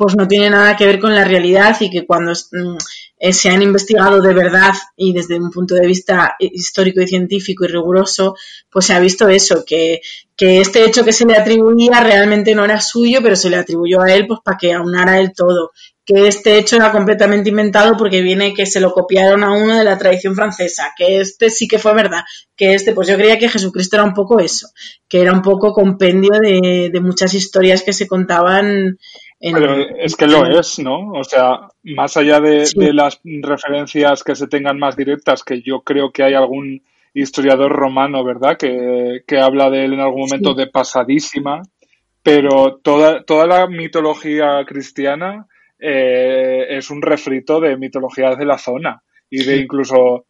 [0.00, 2.78] pues no tiene nada que ver con la realidad y que cuando mm,
[3.18, 7.66] eh, se han investigado de verdad y desde un punto de vista histórico y científico
[7.66, 8.34] y riguroso,
[8.70, 10.00] pues se ha visto eso, que,
[10.38, 14.10] este hecho que se le atribuía realmente no era suyo, pero se le atribuyó a
[14.10, 15.72] él pues para que aunara él todo
[16.10, 19.84] que este hecho era completamente inventado porque viene que se lo copiaron a uno de
[19.84, 22.22] la tradición francesa, que este sí que fue verdad,
[22.56, 24.68] que este, pues yo creía que Jesucristo era un poco eso,
[25.08, 28.98] que era un poco compendio de, muchas historias que se contaban.
[29.40, 31.12] En, Pero es que lo es, ¿no?
[31.12, 36.12] O sea, más allá de, las referencias que se tengan más directas, que yo creo
[36.12, 36.82] que hay algún
[37.14, 38.58] historiador romano, ¿verdad?
[38.58, 41.62] Que, que habla de él en algún momento de pasadísima,
[42.22, 45.46] pero toda, toda la mitología cristiana
[45.78, 50.26] eh, es un refrito de mitologías de la zona y de incluso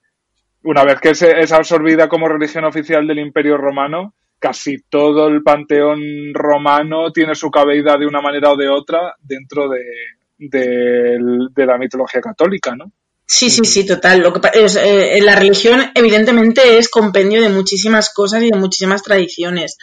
[0.62, 6.00] una vez que es absorbida como religión oficial del Imperio Romano, casi todo el panteón
[6.32, 9.84] romano tiene su cabida de una manera o de otra dentro de,
[10.38, 12.90] de, la mitología católica, ¿no?
[13.26, 14.20] Sí, sí, sí, total.
[14.20, 19.02] Lo que es, eh, la religión evidentemente es compendio de muchísimas cosas y de muchísimas
[19.02, 19.76] tradiciones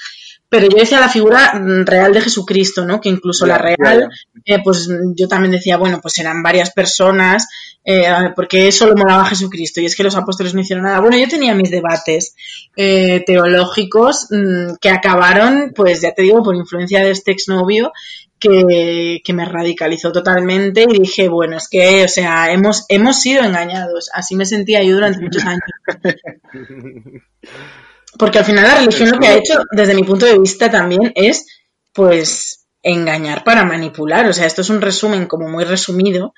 [0.50, 3.02] pero yo decía la figura mm, real de Jesucristo, ¿no?
[3.02, 4.10] Que incluso la real,
[4.46, 7.48] eh, pues yo también decía, bueno, pues eran varias personas,
[7.84, 11.02] eh, porque solo molaba Jesucristo y es que los apóstoles no hicieron nada.
[11.02, 12.36] Bueno, yo tenía mis debates
[12.76, 17.92] eh, teológicos mm, que acabaron, pues ya te digo, por influencia de este exnovio
[18.40, 23.44] que, que me radicalizó totalmente y dije, bueno, es que, o sea, hemos, hemos sido
[23.44, 24.10] engañados.
[24.14, 25.62] Así me sentía yo durante muchos años.
[28.18, 31.12] Porque al final la religión lo que ha hecho, desde mi punto de vista también,
[31.16, 31.46] es
[31.94, 34.28] pues engañar para manipular.
[34.28, 36.34] O sea, esto es un resumen como muy resumido,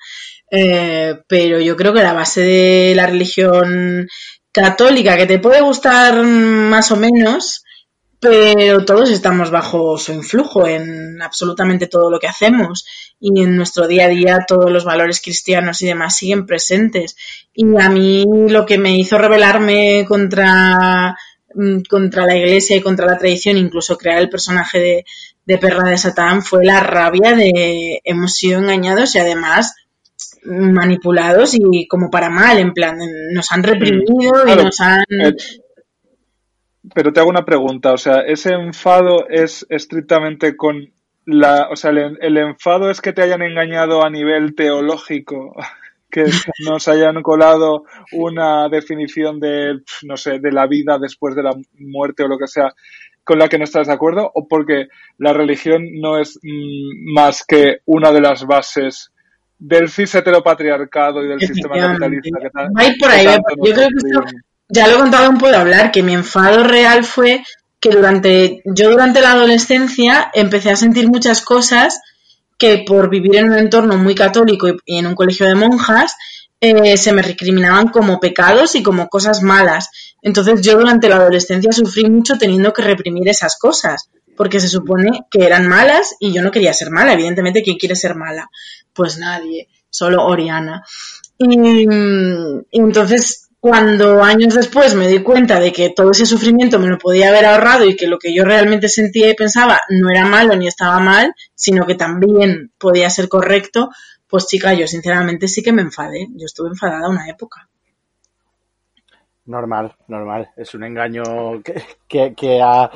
[0.50, 4.08] eh, pero yo creo que la base de la religión
[4.52, 7.62] católica, que te puede gustar más o menos,
[8.20, 12.84] pero todos estamos bajo su influjo en absolutamente todo lo que hacemos
[13.18, 17.16] y en nuestro día a día todos los valores cristianos y demás siguen presentes.
[17.54, 21.16] Y a mí lo que me hizo rebelarme contra
[21.88, 25.04] contra la iglesia y contra la tradición, incluso crear el personaje de,
[25.46, 29.74] de Perra de Satán, fue la rabia de hemos sido engañados y además
[30.44, 32.98] manipulados y como para mal, en plan,
[33.32, 35.02] nos han reprimido y Claro, nos han...
[35.02, 35.32] eh,
[36.94, 40.92] Pero te hago una pregunta, o sea, ¿ese enfado es estrictamente con
[41.26, 45.54] la, o sea, el, el enfado es que te hayan engañado a nivel teológico,
[46.10, 46.24] que
[46.68, 52.22] nos hayan colado una definición de, no sé, de la vida después de la muerte
[52.24, 52.72] o lo que sea,
[53.24, 57.44] con la que no estás de acuerdo, o porque la religión no es mm, más
[57.46, 59.10] que una de las bases
[59.58, 63.88] del cis heteropatriarcado y del sistema capitalista que tal- ir por ahí, que yo creo
[63.88, 64.20] que esto-
[64.68, 67.42] ya lo he contado un puedo hablar, que mi enfado real fue
[67.80, 72.00] que durante, yo durante la adolescencia empecé a sentir muchas cosas
[72.60, 76.14] que por vivir en un entorno muy católico y, en un colegio de monjas,
[76.60, 79.88] eh, se me recriminaban como pecados y como cosas malas.
[80.20, 85.26] Entonces yo durante la adolescencia sufrí mucho teniendo que reprimir esas cosas, porque se supone
[85.30, 87.14] que eran malas y yo no quería ser mala.
[87.14, 88.50] Evidentemente, ¿quién quiere ser mala?
[88.92, 90.84] Pues nadie, solo Oriana.
[91.38, 91.86] Y
[92.72, 97.28] entonces, cuando años después me di cuenta de que todo ese sufrimiento me lo podía
[97.28, 100.66] haber ahorrado y que lo que yo realmente sentía y pensaba no era malo ni
[100.66, 103.90] estaba mal, sino que también podía ser correcto,
[104.26, 106.28] pues chica, yo sinceramente sí que me enfadé.
[106.36, 107.68] Yo estuve enfadada una época.
[109.44, 110.48] Normal, normal.
[110.56, 111.22] Es un engaño
[112.08, 112.90] que, ha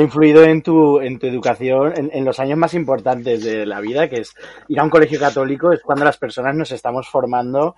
[0.00, 4.08] influido en tu, en tu educación en, en los años más importantes de la vida,
[4.08, 4.34] que es
[4.68, 7.76] ir a un colegio católico, es cuando las personas nos estamos formando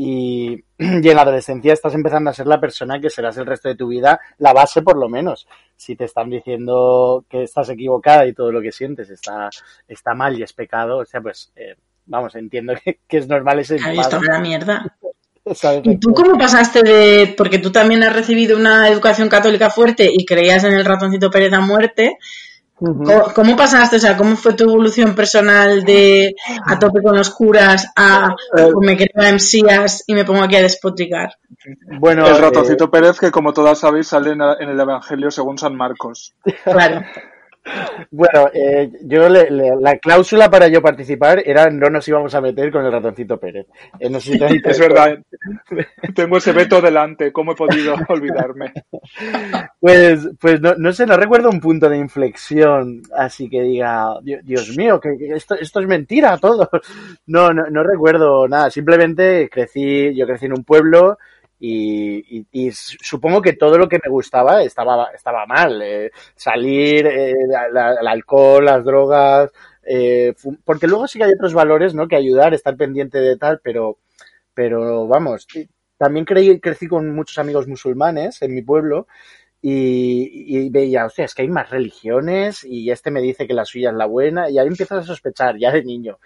[0.00, 3.68] y, y en la adolescencia estás empezando a ser la persona que serás el resto
[3.68, 5.48] de tu vida, la base por lo menos.
[5.76, 9.50] Si te están diciendo que estás equivocada y todo lo que sientes está,
[9.88, 11.74] está mal y es pecado, o sea, pues eh,
[12.06, 14.96] vamos, entiendo que, que es normal ese Ay, esto es la mierda.
[15.82, 17.34] ¿Y tú cómo pasaste de.?
[17.36, 21.52] Porque tú también has recibido una educación católica fuerte y creías en el ratoncito Pérez
[21.54, 22.18] a muerte.
[22.78, 23.96] ¿Cómo, cómo pasaste?
[23.96, 28.70] O sea, ¿cómo fue tu evolución personal de a tope con los curas a Eh,
[28.80, 31.30] me creo a Mesías y me pongo aquí a despotricar?
[31.98, 35.58] Bueno, el eh, ratoncito Pérez, que como todas sabéis, sale en, en el Evangelio según
[35.58, 36.34] San Marcos.
[36.64, 37.02] Claro.
[38.10, 42.40] Bueno, eh, yo le- le- la cláusula para yo participar era no nos íbamos a
[42.40, 43.66] meter con el ratoncito Pérez.
[43.98, 45.18] Eh, no sé si te- Es verdad,
[46.14, 48.72] tengo ese veto delante, ¿cómo he podido olvidarme?
[49.80, 54.40] Pues, pues no, no sé, no recuerdo un punto de inflexión así que diga, "Dios,
[54.44, 56.68] Dios mío, que, que esto, esto es mentira todo.
[57.26, 58.70] No, no, no recuerdo nada.
[58.70, 61.18] Simplemente crecí, yo crecí en un pueblo
[61.60, 65.82] y, supongo que todo lo que me gustaba estaba, estaba mal.
[65.82, 69.50] eh, salir, eh, el alcohol, las drogas,
[69.82, 72.08] eh, porque luego sí que hay otros valores, ¿no?
[72.08, 73.98] Que ayudar, estar pendiente de tal, pero,
[74.54, 75.46] pero vamos,
[75.98, 79.06] también creí, crecí con muchos amigos musulmanes en mi pueblo
[79.62, 83.64] y, y veía, hostia, es que hay más religiones y este me dice que la
[83.64, 86.18] suya es la buena y ahí empiezas a sospechar ya de niño.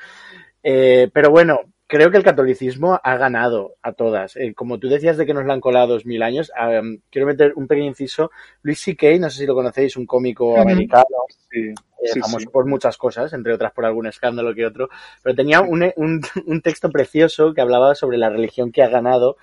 [0.62, 1.60] Pero bueno,
[1.92, 4.34] creo que el catolicismo ha ganado a todas.
[4.36, 7.26] Eh, como tú decías de que nos la han colado dos mil años, um, quiero
[7.26, 8.30] meter un pequeño inciso.
[8.62, 11.04] Luis C.K., no sé si lo conocéis, un cómico americano,
[11.50, 11.74] Sí, eh,
[12.06, 12.46] sí, famoso sí.
[12.46, 14.88] por muchas cosas, entre otras por algún escándalo que otro,
[15.22, 19.36] pero tenía un, un, un texto precioso que hablaba sobre la religión que ha ganado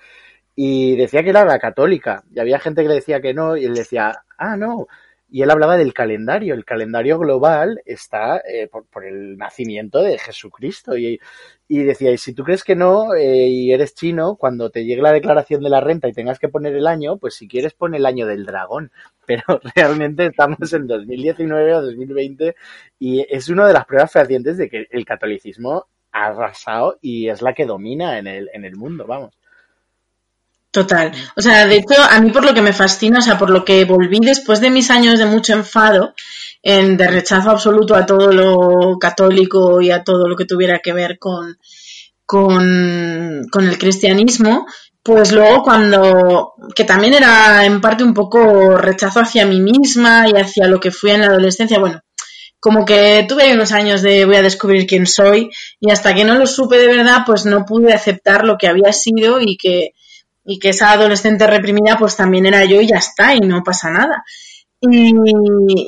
[0.56, 2.24] y decía que era la católica.
[2.34, 4.88] Y había gente que le decía que no y él decía, ah, no.
[5.30, 6.54] Y él hablaba del calendario.
[6.54, 10.96] El calendario global está eh, por, por el nacimiento de Jesucristo.
[10.96, 11.20] Y,
[11.68, 15.02] y decía, y si tú crees que no eh, y eres chino, cuando te llegue
[15.02, 17.94] la declaración de la renta y tengas que poner el año, pues si quieres pon
[17.94, 18.90] el año del dragón.
[19.26, 22.56] Pero realmente estamos en 2019 o 2020
[22.98, 27.40] y es una de las pruebas fehacientes de que el catolicismo ha arrasado y es
[27.40, 29.39] la que domina en el, en el mundo, vamos.
[30.70, 31.10] Total.
[31.36, 33.64] O sea, de hecho, a mí por lo que me fascina, o sea, por lo
[33.64, 36.14] que volví después de mis años de mucho enfado,
[36.62, 40.92] en, de rechazo absoluto a todo lo católico y a todo lo que tuviera que
[40.92, 41.58] ver con,
[42.24, 44.66] con, con el cristianismo,
[45.02, 50.38] pues luego cuando, que también era en parte un poco rechazo hacia mí misma y
[50.38, 52.00] hacia lo que fui en la adolescencia, bueno,
[52.60, 56.24] como que tuve ahí unos años de voy a descubrir quién soy y hasta que
[56.24, 59.94] no lo supe de verdad, pues no pude aceptar lo que había sido y que,
[60.50, 63.88] y que esa adolescente reprimida pues también era yo y ya está y no pasa
[63.88, 64.24] nada.
[64.80, 65.12] Y,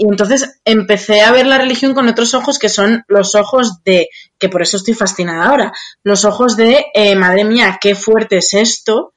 [0.08, 4.48] entonces empecé a ver la religión con otros ojos que son los ojos de, que
[4.48, 5.72] por eso estoy fascinada ahora,
[6.04, 9.14] los ojos de, eh, madre mía, qué fuerte es esto,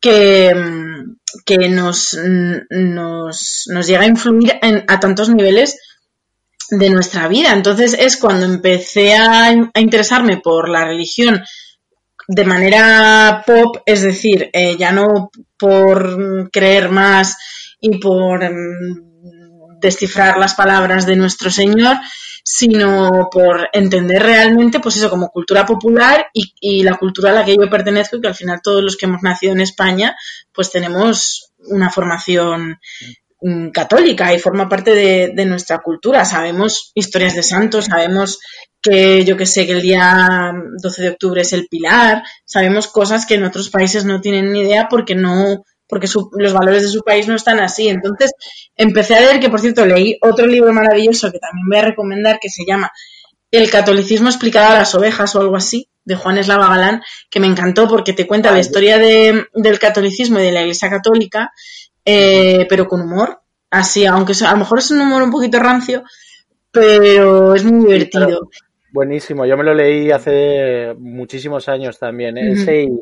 [0.00, 0.54] que,
[1.44, 2.18] que nos,
[2.70, 5.78] nos, nos llega a influir en, a tantos niveles
[6.70, 7.52] de nuestra vida.
[7.52, 11.42] Entonces es cuando empecé a, a interesarme por la religión
[12.28, 17.36] de manera pop, es decir, eh, ya no por creer más
[17.80, 21.96] y por um, descifrar las palabras de nuestro Señor,
[22.42, 27.44] sino por entender realmente, pues eso, como cultura popular y, y la cultura a la
[27.44, 30.16] que yo pertenezco y que al final todos los que hemos nacido en España,
[30.52, 33.25] pues tenemos una formación mm,
[33.72, 36.24] católica y forma parte de, de, nuestra cultura.
[36.24, 38.38] Sabemos historias de santos, sabemos
[38.80, 43.26] que yo que sé, que el día 12 de octubre es el pilar, sabemos cosas
[43.26, 46.88] que en otros países no tienen ni idea porque no porque su, los valores de
[46.88, 47.88] su país no están así.
[47.88, 48.32] Entonces
[48.76, 52.38] empecé a leer, que por cierto leí otro libro maravilloso que también voy a recomendar,
[52.40, 52.90] que se llama
[53.50, 57.46] El catolicismo explicado a las ovejas o algo así, de Juan Eslava Galán, que me
[57.46, 61.50] encantó porque te cuenta la historia de, del catolicismo y de la Iglesia Católica,
[62.06, 63.40] eh, pero con humor.
[63.68, 66.04] Así, aunque a lo mejor es un humor un poquito rancio,
[66.70, 68.48] pero es muy divertido.
[68.92, 72.52] Buenísimo, yo me lo leí hace muchísimos años también, ¿eh?
[72.52, 73.00] ese y,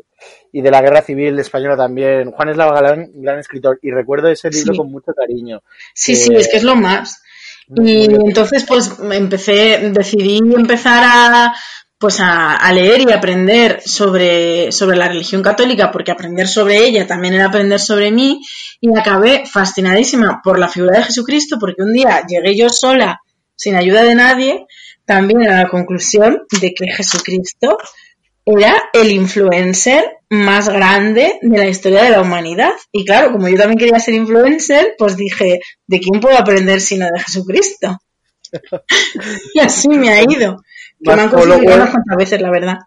[0.51, 2.31] y, de la Guerra Civil Española también.
[2.31, 4.77] Juan Eslava Galán, gran escritor, y recuerdo ese libro sí.
[4.77, 5.61] con mucho cariño.
[5.93, 7.21] Sí, sí, es que es lo más.
[7.67, 11.55] Y entonces, pues empecé, decidí empezar a,
[11.97, 17.07] pues a, a, leer y aprender sobre, sobre la religión católica, porque aprender sobre ella
[17.07, 18.41] también era aprender sobre mí,
[18.81, 23.21] y acabé fascinadísima por la figura de Jesucristo, porque un día llegué yo sola,
[23.55, 24.65] sin ayuda de nadie,
[25.05, 27.77] también a la conclusión de que Jesucristo
[28.45, 32.73] era el influencer más grande de la historia de la humanidad.
[32.91, 37.05] Y claro, como yo también quería ser influencer, pues dije, ¿de quién puedo aprender sino
[37.05, 37.97] de Jesucristo?
[39.53, 40.57] y así me ha ido.
[41.03, 42.77] Que me han conseguido unas cuantas veces, la verdad.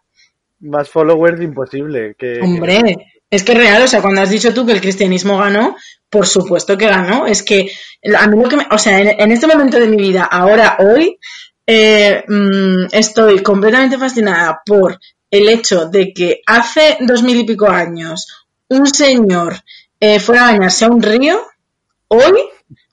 [0.61, 2.14] Más followers imposible.
[2.18, 2.40] Que...
[2.40, 2.97] Hombre,
[3.31, 5.77] es que es real, o sea, cuando has dicho tú que el cristianismo ganó,
[6.09, 7.27] por supuesto que ganó.
[7.27, 7.71] Es que
[8.16, 10.79] a mí lo que me, o sea, en, en este momento de mi vida, ahora,
[10.81, 11.18] hoy,
[11.66, 14.99] eh, mmm, estoy completamente fascinada por
[15.31, 18.27] el hecho de que hace dos mil y pico años
[18.68, 19.55] un señor
[20.01, 21.38] eh, fuera a bañarse a un río,
[22.09, 22.40] hoy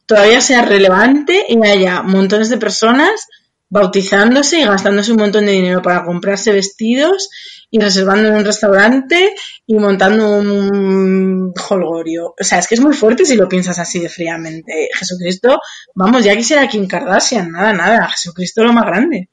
[0.05, 3.27] todavía sea relevante y haya montones de personas
[3.75, 7.29] bautizándose y gastándose un montón de dinero para comprarse vestidos
[7.69, 9.35] y reservando en un restaurante
[9.65, 12.35] y montando un holgorio.
[12.39, 14.87] O sea, es que es muy fuerte si lo piensas así de fríamente.
[14.93, 15.59] Jesucristo,
[15.93, 18.07] vamos, ya quisiera Kim Kardashian, nada, nada.
[18.07, 19.29] Jesucristo lo más grande.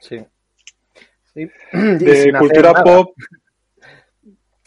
[0.00, 0.22] Sí.
[1.32, 1.48] sí.
[1.72, 3.14] De cultura pop.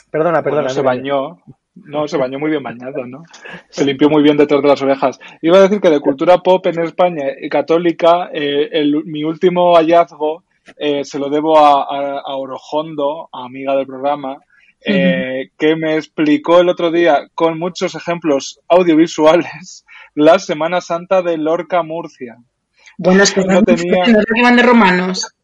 [0.09, 0.61] Perdona, perdona.
[0.63, 1.43] Bueno, se bañó.
[1.75, 3.23] No, se bañó muy bien bañado, ¿no?
[3.69, 5.19] Se limpió muy bien detrás de las orejas.
[5.41, 9.75] Iba a decir que de cultura pop en España y católica, eh, el, mi último
[9.75, 10.43] hallazgo
[10.77, 14.39] eh, se lo debo a, a, a, Orojondo, amiga del programa,
[14.83, 15.51] eh, uh -huh.
[15.57, 19.85] que me explicó el otro día con muchos ejemplos audiovisuales
[20.15, 22.37] la Semana Santa de Lorca, Murcia.
[22.97, 24.05] Bueno, es que no, tenía...
[24.07, 25.35] no que van de romanos.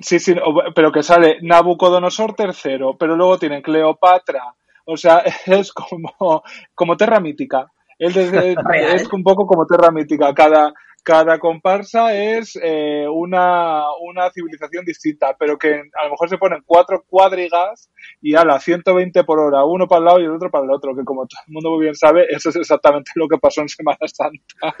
[0.00, 0.34] Sí, sí,
[0.74, 4.54] pero que sale Nabucodonosor III, pero luego tienen Cleopatra,
[4.88, 6.42] o sea, es como,
[6.74, 7.70] como Terra Mítica.
[7.98, 10.32] Es, es un poco como Terra Mítica.
[10.34, 10.72] Cada,
[11.02, 16.62] cada comparsa es eh, una, una civilización distinta, pero que a lo mejor se ponen
[16.64, 17.90] cuatro cuadrigas
[18.22, 20.70] y a la 120 por hora, uno para el lado y el otro para el
[20.70, 23.60] otro, que como todo el mundo muy bien sabe, eso es exactamente lo que pasó
[23.60, 24.74] en Semana Santa.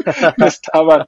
[0.46, 1.06] Estaban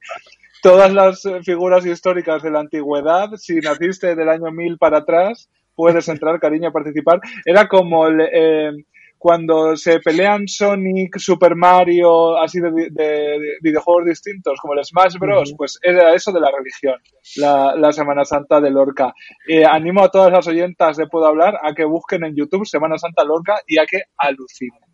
[0.62, 5.48] todas las figuras históricas de la antigüedad, si naciste del año 1000 para atrás,
[5.80, 7.20] puedes entrar, cariño, a participar.
[7.44, 8.70] Era como el, eh,
[9.16, 15.16] cuando se pelean Sonic, Super Mario, así de, de, de, videojuegos distintos, como el Smash
[15.18, 15.56] Bros., uh -huh.
[15.56, 16.98] pues era eso de la religión,
[17.36, 19.14] la, la Semana Santa de Lorca.
[19.48, 22.98] Eh, animo a todas las oyentas de Puedo Hablar a que busquen en YouTube Semana
[22.98, 24.89] Santa Lorca y a que alucinen.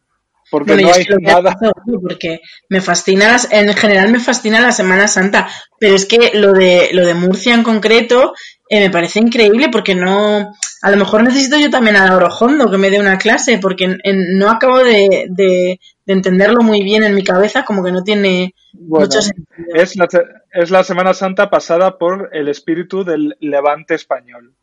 [0.50, 1.56] Porque bueno, no hay nada.
[2.00, 6.90] Porque me fascina, en general me fascina la Semana Santa, pero es que lo de,
[6.92, 8.32] lo de Murcia en concreto
[8.68, 12.78] eh, me parece increíble porque no, a lo mejor necesito yo también a Orojondo que
[12.78, 17.04] me dé una clase porque en, en, no acabo de, de, de, entenderlo muy bien
[17.04, 19.46] en mi cabeza, como que no tiene bueno, mucho sentido.
[19.74, 20.08] Es la,
[20.52, 24.54] es la Semana Santa pasada por el espíritu del levante español.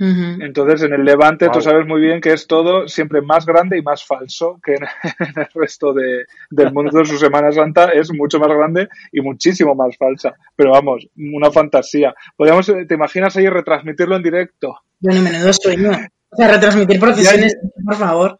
[0.00, 0.44] Uh -huh.
[0.44, 1.54] Entonces, en el Levante wow.
[1.54, 4.82] tú sabes muy bien que es todo siempre más grande y más falso que en,
[5.36, 7.86] el resto de, del mundo de su Semana Santa.
[7.86, 10.34] Es mucho más grande y muchísimo más falsa.
[10.54, 12.14] Pero vamos, una fantasía.
[12.36, 14.76] Podríamos, ¿te imaginas ahí retransmitirlo en directo?
[15.00, 15.90] Bueno, menudo sueño.
[16.30, 18.38] O sea, retransmitir procesiones, ya, por favor.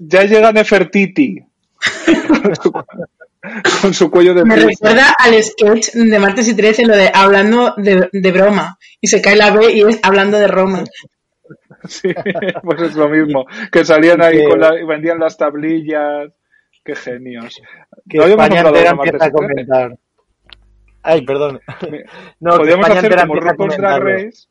[0.00, 1.38] Ya llega Nefertiti.
[3.82, 7.74] con su cuello de Me recuerda al sketch de martes y 13, lo de hablando
[7.76, 8.78] de, de, broma.
[9.00, 10.84] Y se cae la B y es hablando de Roma.
[11.88, 12.14] Sí,
[12.62, 13.44] pues es lo mismo.
[13.72, 16.30] Que salían ahí con la, y vendían las tablillas.
[16.84, 17.60] Qué genios.
[18.08, 19.98] Que no España entera empieza a comentar.
[21.02, 21.60] Ay, perdón.
[22.38, 24.46] No, Podríamos hacer como RuPaul's Drag Race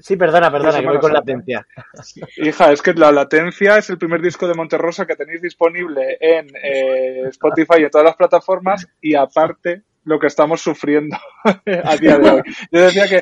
[0.00, 1.66] Sí, perdona, perdona, que voy con latencia.
[2.36, 6.46] Hija, es que la latencia es el primer disco de Monterrosa que tenéis disponible en
[6.62, 12.18] eh, Spotify y en todas las plataformas y aparte lo que estamos sufriendo a día
[12.18, 12.42] de hoy.
[12.70, 13.20] Yo decía que...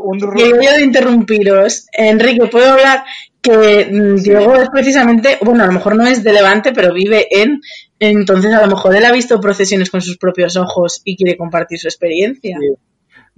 [0.00, 1.86] Un, yo, de interrumpiros.
[1.92, 3.04] Enrique, ¿puedo hablar
[3.40, 7.26] que mm, Diego es precisamente, bueno, a lo mejor no es de Levante, pero vive
[7.30, 7.60] en...
[7.98, 11.78] Entonces, a lo mejor él ha visto procesiones con sus propios ojos y quiere compartir
[11.78, 12.56] su experiencia.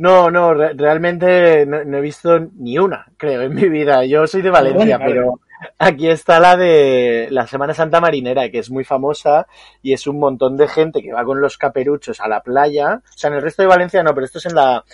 [0.00, 4.04] No, no, realmente no, he visto ni una, creo, en mi vida.
[4.06, 5.40] Yo soy de Valencia, pero
[5.78, 9.46] Aquí está la de la Semana Santa Marinera, que es muy famosa
[9.82, 13.02] y es un montón de gente que va con los caperuchos a la playa.
[13.04, 14.84] O sea, en el resto de Valencia no, pero esto es en la,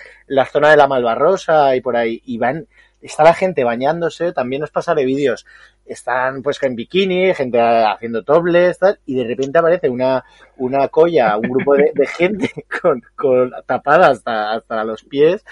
[0.50, 2.20] zona de la Malvarrosa y por ahí.
[2.24, 2.66] Y van,
[3.00, 5.46] está la gente bañándose, también os pasaré vídeos.
[5.87, 10.24] Están pues en bikini, gente haciendo tobles, y de repente aparece una,
[10.57, 12.51] una colla, un grupo de, gente
[12.82, 15.45] con, con tapada hasta, hasta los pies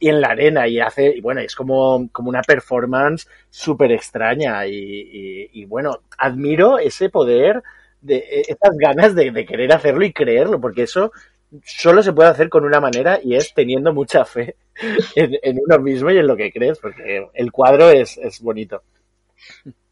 [0.00, 4.66] y en la arena y hace, y bueno, es como, como una performance súper extraña
[4.66, 7.62] y, bueno, admiro ese poder,
[8.00, 11.12] de e, esas ganas de, querer hacerlo y creerlo, porque eso
[11.62, 14.56] solo se puede hacer con una manera y es teniendo mucha fe
[15.16, 18.82] en, uno mismo y en lo que crees, porque el cuadro es, es bonito.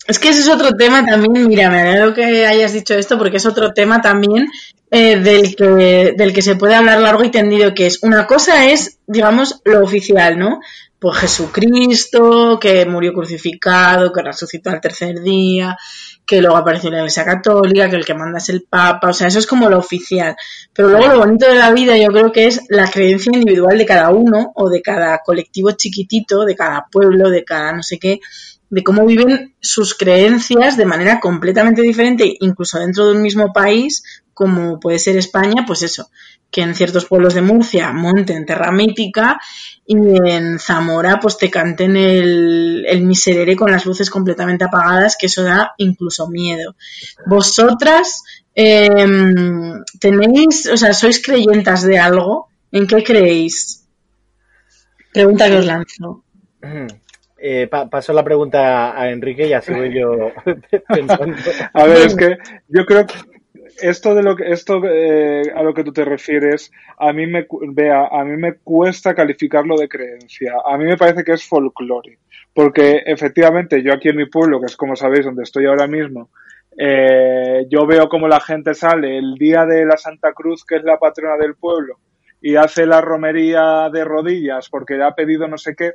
[0.06, 3.36] Es que ese es otro tema también, mira, me alegro que hayas dicho esto porque
[3.36, 4.48] es otro tema también
[4.90, 8.70] eh, del, que, del que se puede hablar largo y tendido, que es una cosa
[8.70, 10.60] es, digamos, lo oficial, ¿no?
[10.98, 15.76] Pues Jesucristo, que murió crucificado, que resucitó al tercer día,
[16.24, 19.26] que luego apareció la Iglesia Católica, que el que manda es el Papa, o sea,
[19.26, 20.34] eso es como lo oficial.
[20.72, 23.84] Pero luego lo bonito de la vida yo creo que es la creencia individual de
[23.84, 28.20] cada uno o de cada colectivo chiquitito, de cada pueblo, de cada no sé qué,
[28.70, 34.02] de cómo viven sus creencias de manera completamente diferente, incluso dentro de un mismo país,
[34.34, 36.10] como puede ser España, pues eso,
[36.50, 39.40] que en ciertos pueblos de Murcia monten terra mítica
[39.86, 45.26] y en Zamora pues te canten el, el miserere con las luces completamente apagadas, que
[45.26, 46.76] eso da incluso miedo.
[47.26, 48.22] Vosotras
[48.54, 53.86] em, tenéis, o sea, sois creyentas de algo, ¿en qué creéis?
[55.12, 56.24] Pregunta que os lanzo.
[57.40, 60.32] Eh, paso la pregunta a Enrique y así voy yo
[60.88, 61.36] pensando.
[61.72, 62.36] A ver, es que
[62.68, 63.14] yo creo que
[63.80, 67.46] esto de lo que esto eh, a lo que tú te refieres a mí me
[67.72, 72.18] vea a mí me cuesta calificarlo de creencia a mí me parece que es folclore
[72.52, 76.30] porque efectivamente yo aquí en mi pueblo que es como sabéis donde estoy ahora mismo
[76.76, 80.82] eh, yo veo como la gente sale el día de la Santa Cruz que es
[80.84, 81.98] la patrona del pueblo
[82.40, 85.92] y hace la romería de rodillas porque le ha pedido no sé qué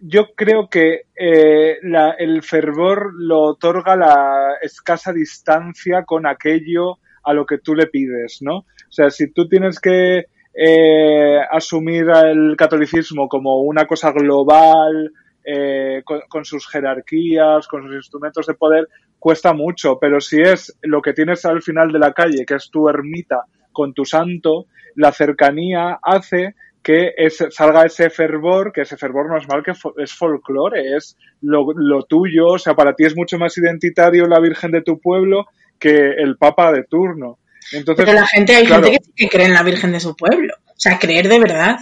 [0.00, 1.78] yo creo que eh,
[2.18, 8.38] el fervor lo otorga la escasa distancia con aquello a lo que tú le pides,
[8.40, 8.58] ¿no?
[8.58, 15.12] O sea, si tú tienes que eh, asumir el catolicismo como una cosa global,
[15.44, 18.88] eh, con, sus jerarquías, con sus instrumentos de poder,
[19.18, 22.70] cuesta mucho, pero si es lo que tienes al final de la calle, que es
[22.70, 26.54] tu ermita con tu santo, la cercanía hace
[26.88, 27.12] que
[27.50, 32.46] salga ese fervor, que ese fervor no es mal, que es folclore, es lo, tuyo,
[32.52, 35.44] o sea, para ti es mucho más identitario la Virgen de tu pueblo
[35.78, 37.40] que el Papa de turno.
[37.72, 40.80] Entonces, Pero la gente, hay gente que, cree en la Virgen de su pueblo, o
[40.80, 41.76] sea, creer de verdad.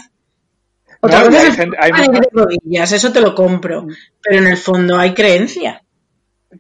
[1.01, 1.93] Otra cosa es hay,
[2.33, 3.87] rodillas, eso te lo compro,
[4.21, 5.85] pero en el fondo hay creencia.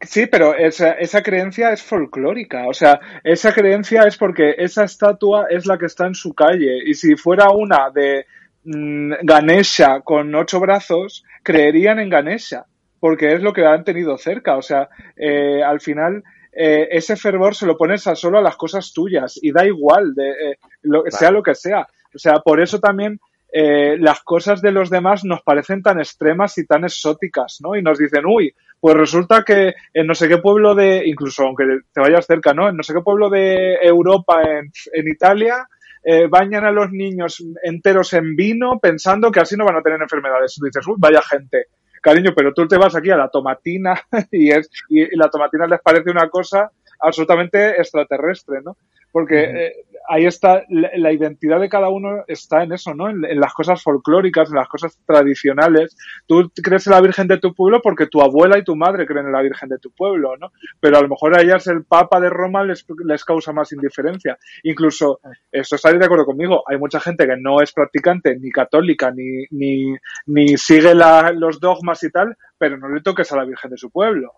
[0.02, 2.68] Sí, pero esa, esa creencia es folclórica.
[2.68, 6.78] O sea, esa creencia es porque esa estatua es la que está en su calle.
[6.84, 8.35] Y si fuera una de mm,
[8.66, 12.66] Ganesha con ocho brazos, creerían en Ganesha,
[12.98, 14.56] porque es lo que han tenido cerca.
[14.56, 18.56] O sea, eh, al final eh, ese fervor se lo pones a solo a las
[18.56, 21.86] cosas tuyas y da igual, de, eh, lo, sea lo que sea.
[22.14, 23.20] O sea, por eso también
[23.52, 27.76] eh, las cosas de los demás nos parecen tan extremas y tan exóticas, ¿no?
[27.76, 31.64] Y nos dicen, uy, pues resulta que en no sé qué pueblo de, incluso aunque
[31.92, 32.68] te vayas cerca, ¿no?
[32.68, 35.68] En no sé qué pueblo de Europa, en, en Italia,
[36.08, 40.00] eh, bañan a los niños enteros en vino pensando que así no van a tener
[40.00, 40.56] enfermedades.
[40.56, 41.66] Y tú dices, uy, vaya gente.
[42.00, 44.00] Cariño, pero tú te vas aquí a la tomatina
[44.30, 48.76] y, es, y la tomatina les parece una cosa absolutamente extraterrestre, ¿no?
[49.10, 49.72] Porque eh,
[50.08, 53.08] ahí está, la, identidad de cada uno está en eso, ¿no?
[53.08, 55.96] En, las cosas folclóricas, en las cosas tradicionales.
[56.26, 59.26] Tú crees en la Virgen de tu pueblo porque tu abuela y tu madre creen
[59.26, 60.52] en la Virgen de tu pueblo, ¿no?
[60.80, 64.38] Pero a lo mejor a ellas el Papa de Roma les, les causa más indiferencia.
[64.62, 69.10] Incluso, esto estaréis de acuerdo conmigo, hay mucha gente que no es practicante ni católica
[69.10, 69.94] ni, ni,
[70.26, 73.90] ni sigue los dogmas y tal, pero no le toques a la Virgen de su
[73.90, 74.32] pueblo.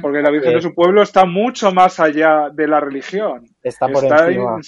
[0.00, 3.44] Porque la Virgen de su pueblo está mucho más allá de la religión.
[3.62, 4.60] Está por encima.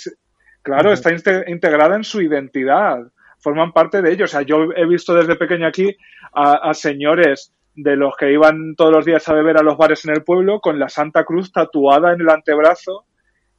[0.62, 1.11] claro, está
[1.47, 2.99] integrada en su identidad.
[3.39, 4.31] Forman parte de ellos.
[4.31, 5.97] O sea, yo he visto desde pequeño aquí
[6.33, 10.12] a, señores de los que iban todos los días a beber a los bares en
[10.12, 13.05] el pueblo con la Santa Cruz tatuada en el antebrazo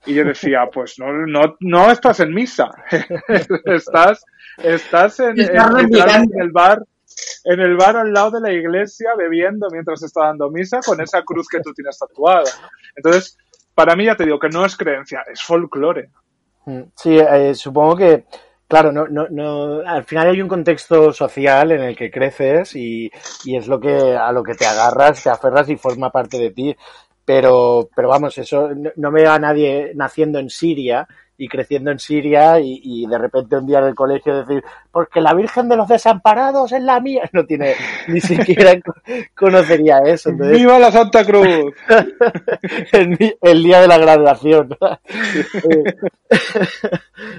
[0.05, 2.69] Y yo decía, pues no, no, no estás en misa,
[3.65, 4.23] estás,
[4.63, 6.79] estás en el bar,
[7.43, 11.21] en el bar al lado de la iglesia bebiendo mientras está dando misa con esa
[11.23, 12.49] cruz que tú tienes tatuada.
[12.95, 13.37] Entonces,
[13.73, 16.09] para mí ya te digo que no es creencia, es folclore.
[16.65, 18.25] Mm, Sí, eh, supongo que,
[18.67, 23.11] claro, no, no, no, al final hay un contexto social en el que creces y,
[23.43, 26.51] y es lo que a lo que te agarras, te aferras y forma parte de
[26.51, 26.75] ti.
[27.23, 31.07] Pero, pero vamos, eso no, no veo a nadie naciendo en Siria
[31.37, 35.19] y creciendo en Siria y, y de repente un día en el colegio decir, porque
[35.21, 37.29] la Virgen de los Desamparados es la mía.
[37.33, 37.73] No tiene,
[38.07, 38.93] ni siquiera co-
[39.35, 40.29] conocería eso.
[40.29, 41.45] Entonces, ¡Viva la Santa Cruz!
[43.41, 44.69] el, día de la graduación.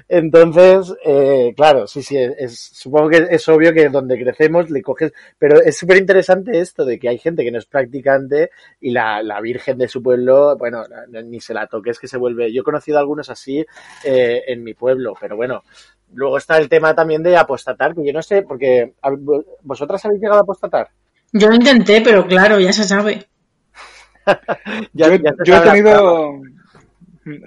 [0.09, 5.13] Entonces, eh, claro, sí, sí, es, supongo que es obvio que donde crecemos le coges,
[5.39, 9.23] pero es súper interesante esto de que hay gente que no es practicante y la,
[9.23, 12.53] la virgen de su pueblo, bueno, no- ni se la toque, es que se vuelve.
[12.53, 13.65] Yo he conocido a algunos así
[14.05, 15.63] eh, en mi pueblo, pero bueno.
[16.15, 19.11] Luego está el tema también de apostatar, que yo no sé, porque ¿a-
[19.63, 20.89] vosotras habéis llegado a apostatar.
[21.33, 23.27] Yo lo intenté, pero claro, ya se sabe.
[24.93, 26.41] Ya- yo, ya se yo he sabe tenido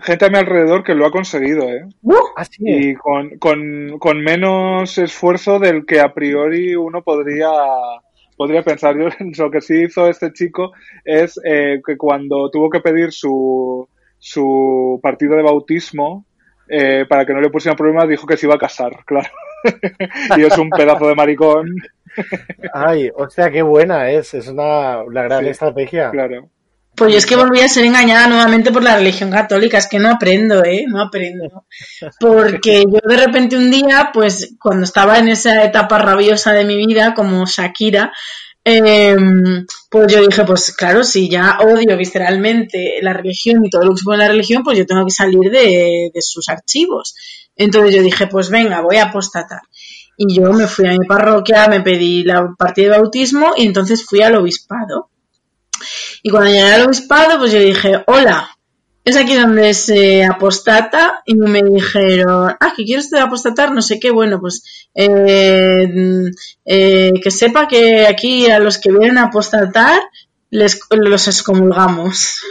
[0.02, 1.86] gente a mi alrededor que lo ha conseguido, ¿eh?
[2.02, 2.14] ¡Uh!
[2.36, 2.46] Ah.
[2.60, 7.50] Y con, con, con menos esfuerzo del que a priori uno podría,
[8.36, 8.98] podría pensar.
[8.98, 10.74] Yo, lo que sí hizo este chico
[11.04, 13.88] es eh, que cuando tuvo que pedir su,
[14.18, 16.26] su partido de bautismo,
[16.70, 19.30] eh, para que no le pusieran problemas, dijo que se iba a casar, claro.
[20.38, 21.76] y es un pedazo de maricón,
[22.74, 26.10] Ay, o sea, qué buena es, es una, una gran Sí, estrategia.
[26.12, 26.50] claro.
[26.96, 30.00] Pues yo es que volví a ser engañada nuevamente por la religión católica, es que
[30.00, 30.84] no aprendo, ¿eh?
[30.88, 31.64] No aprendo.
[32.20, 36.76] Porque yo de repente un día, pues cuando estaba en esa etapa rabiosa de mi
[36.76, 38.12] vida, como Shakira,
[38.70, 39.18] eh,
[39.90, 43.98] pues yo dije, pues claro, si ya odio visceralmente la religión y todo lo que
[43.98, 47.16] supone la religión, pues yo tengo que salir de, de sus archivos.
[47.56, 49.62] Entonces yo dije, pues venga, voy a apostatar.
[50.18, 54.06] Y yo me fui a mi parroquia, me pedí la partida de bautismo y entonces
[54.06, 55.10] fui al obispado.
[56.24, 58.50] Y cuando llegué al obispado, pues yo dije, hola,
[59.06, 61.22] es aquí donde se apostata.
[61.26, 66.32] Y me dijeron, ah, que quieres apostatar, no sé qué, bueno, pues eh,
[66.66, 70.00] eh, que sepa que aquí a los que vienen a apostatar
[70.50, 72.42] les, los excomulgamos.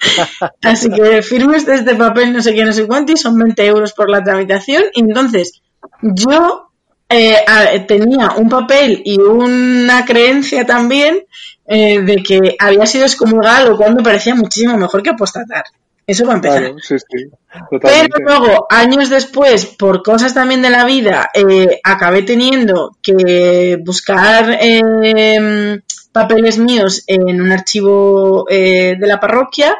[0.62, 3.66] Así que firme usted este papel, no sé qué, no sé cuánto, y son 20
[3.66, 4.84] euros por la tramitación.
[4.94, 5.62] Y entonces,
[6.02, 6.70] yo
[7.08, 11.24] eh, tenía un papel y una creencia también
[11.66, 15.64] eh, de que había sido excomulgada, lo cual me parecía muchísimo mejor que apostatar.
[16.06, 16.60] Eso empezar.
[16.60, 17.26] Claro, sí, sí,
[17.70, 24.56] Pero luego, años después, por cosas también de la vida, eh, acabé teniendo que buscar
[24.60, 25.80] eh,
[26.12, 29.76] papeles míos en un archivo eh, de la parroquia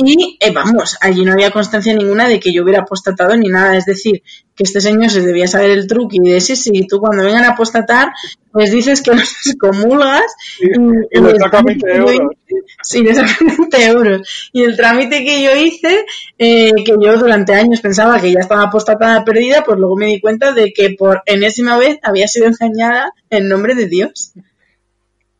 [0.00, 3.76] y, eh, vamos, allí no había constancia ninguna de que yo hubiera apostatado ni nada.
[3.76, 4.22] Es decir,
[4.54, 7.42] que este señor se debía saber el truque y de sí, sí, tú cuando vengan
[7.42, 8.12] a apostatar,
[8.52, 12.36] pues dices que los excomulgas Y, y le el saca trámite 20 que yo euros.
[12.82, 14.50] Sí, sacan 20 euros.
[14.52, 16.04] Y el trámite que yo hice,
[16.38, 20.20] eh, que yo durante años pensaba que ya estaba apostatada perdida, pues luego me di
[20.20, 24.32] cuenta de que por enésima vez había sido engañada en nombre de Dios.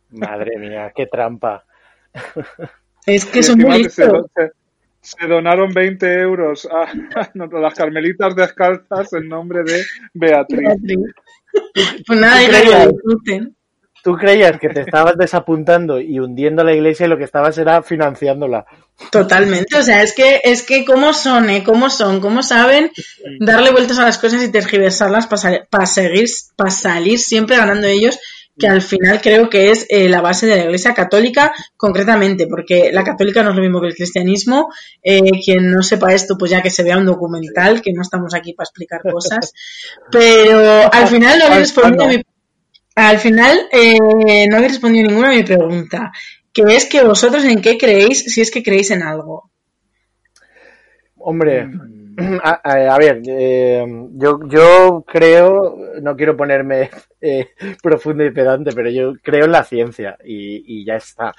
[0.09, 1.63] Madre mía, qué trampa.
[3.05, 4.25] Es que son muy listos.
[4.35, 4.51] se-
[5.01, 9.81] se donaron 20 euros a, a las carmelitas descalzas en nombre de
[10.13, 10.67] Beatriz.
[12.05, 13.55] Pues nada, ¿Tú hija, que lo disfruten.
[14.03, 17.81] Tú creías que te estabas desapuntando y hundiendo la iglesia y lo que estabas era
[17.83, 18.65] financiándola.
[19.11, 21.63] Totalmente, o sea, es que, es que cómo son, ¿eh?
[21.63, 22.91] Cómo son, cómo saben
[23.39, 28.19] darle vueltas a las cosas y tergiversarlas para seguir, para salir siempre ganando ellos,
[28.59, 32.91] que al final creo que es eh, la base de la Iglesia Católica concretamente, porque
[32.91, 34.69] la católica no es lo mismo que el cristianismo.
[35.01, 38.35] Eh, quien no sepa esto, pues ya que se vea un documental, que no estamos
[38.35, 39.53] aquí para explicar cosas.
[40.11, 42.21] Pero al final no habéis respondido a mi,
[43.07, 46.11] al final eh, no habéis respondido ninguna a mi pregunta,
[46.53, 49.51] que es que vosotros en qué creéis, si es que creéis en algo.
[51.17, 51.69] Hombre,
[52.43, 56.89] a, a- a ver, eh, yo, yo creo, no quiero ponerme
[57.21, 57.49] eh,
[57.81, 61.33] profundo y pedante, pero yo creo en la ciencia y, y ya está.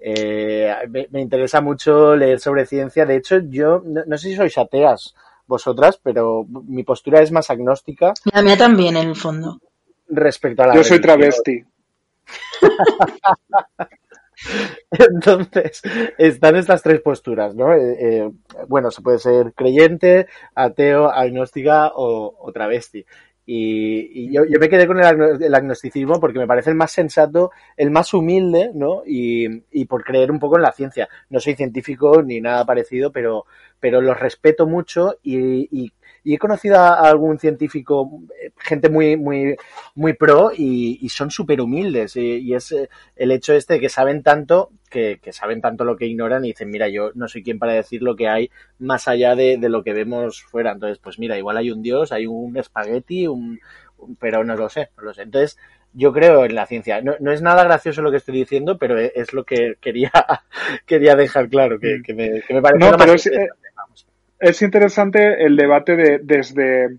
[0.00, 3.04] Eh, me, me interesa mucho leer sobre ciencia.
[3.04, 5.14] De hecho, yo no, no sé si sois ateas
[5.46, 9.60] vosotras, pero mi postura es más agnóstica La mía también, en el fondo.
[10.08, 11.64] Respecto a la Yo soy travesti.
[14.90, 15.82] Entonces,
[16.16, 17.74] están estas tres posturas, ¿no?
[17.74, 18.30] Eh, eh,
[18.68, 23.04] bueno, se puede ser creyente, ateo, agnóstica o, o travesti.
[23.50, 27.90] Y, yo, yo, me quedé con el, agnosticismo porque me parece el más sensato, el
[27.90, 29.02] más humilde, ¿no?
[29.06, 31.08] Y, y, por creer un poco en la ciencia.
[31.30, 33.46] No soy científico ni nada parecido, pero,
[33.80, 35.92] pero los respeto mucho y, y
[36.28, 38.20] y he conocido a algún científico,
[38.58, 39.56] gente muy, muy,
[39.94, 42.16] muy pro y, son súper humildes.
[42.16, 46.04] Y, es eh, el hecho este de que saben tanto, que, saben tanto lo que
[46.04, 49.34] ignoran y dicen, mira, yo no soy quien para decir lo que hay más allá
[49.34, 50.72] de, lo que vemos fuera.
[50.72, 53.58] Entonces, pues mira, igual hay un dios, hay un espagueti, un,
[54.20, 55.22] pero no lo sé, no lo sé.
[55.22, 55.56] Entonces,
[55.94, 57.00] yo creo en la ciencia.
[57.00, 60.12] No, no, es nada gracioso lo que estoy diciendo, pero es lo que quería,
[60.84, 63.30] quería dejar claro, que, me, que me parece no, pero es
[64.62, 66.98] interesante el debate de, desde,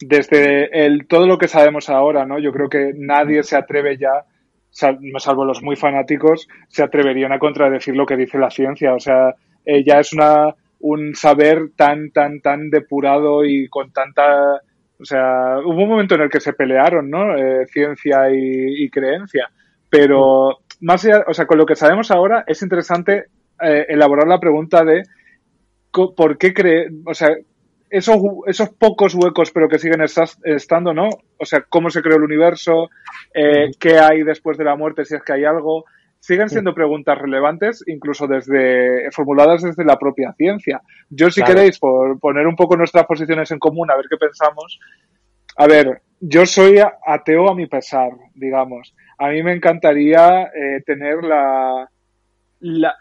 [0.00, 2.38] desde el, todo lo que sabemos ahora, ¿no?
[2.38, 4.24] Yo creo que nadie se atreve ya,
[4.70, 8.94] salvo los muy fanáticos, se atreverían a contradecir lo que dice la ciencia.
[8.94, 14.60] O sea, eh, ya es una, un saber tan, tan, tan depurado y con tanta.
[15.00, 17.36] O sea, hubo un momento en el que se pelearon, ¿no?
[17.36, 19.50] Eh, ciencia y, creencia.
[19.90, 23.26] Pero más allá, o sea, con lo que sabemos ahora, es interesante
[23.60, 25.02] eh, elaborar la pregunta de
[26.16, 27.28] ¿por qué cree, o sea,
[27.90, 30.04] esos, esos pocos huecos pero que siguen
[30.44, 31.08] estando, ¿no?
[31.38, 32.90] O sea, cómo se creó el universo,
[33.32, 35.84] eh, qué hay después de la muerte, si es que hay algo,
[36.18, 40.80] siguen siendo preguntas relevantes, incluso desde formuladas desde la propia ciencia.
[41.10, 44.80] Yo, si queréis, por poner un poco nuestras posiciones en común, a ver qué pensamos.
[45.56, 48.94] A ver, yo soy ateo a mi pesar, digamos.
[49.18, 51.88] A mí me encantaría eh, tener la,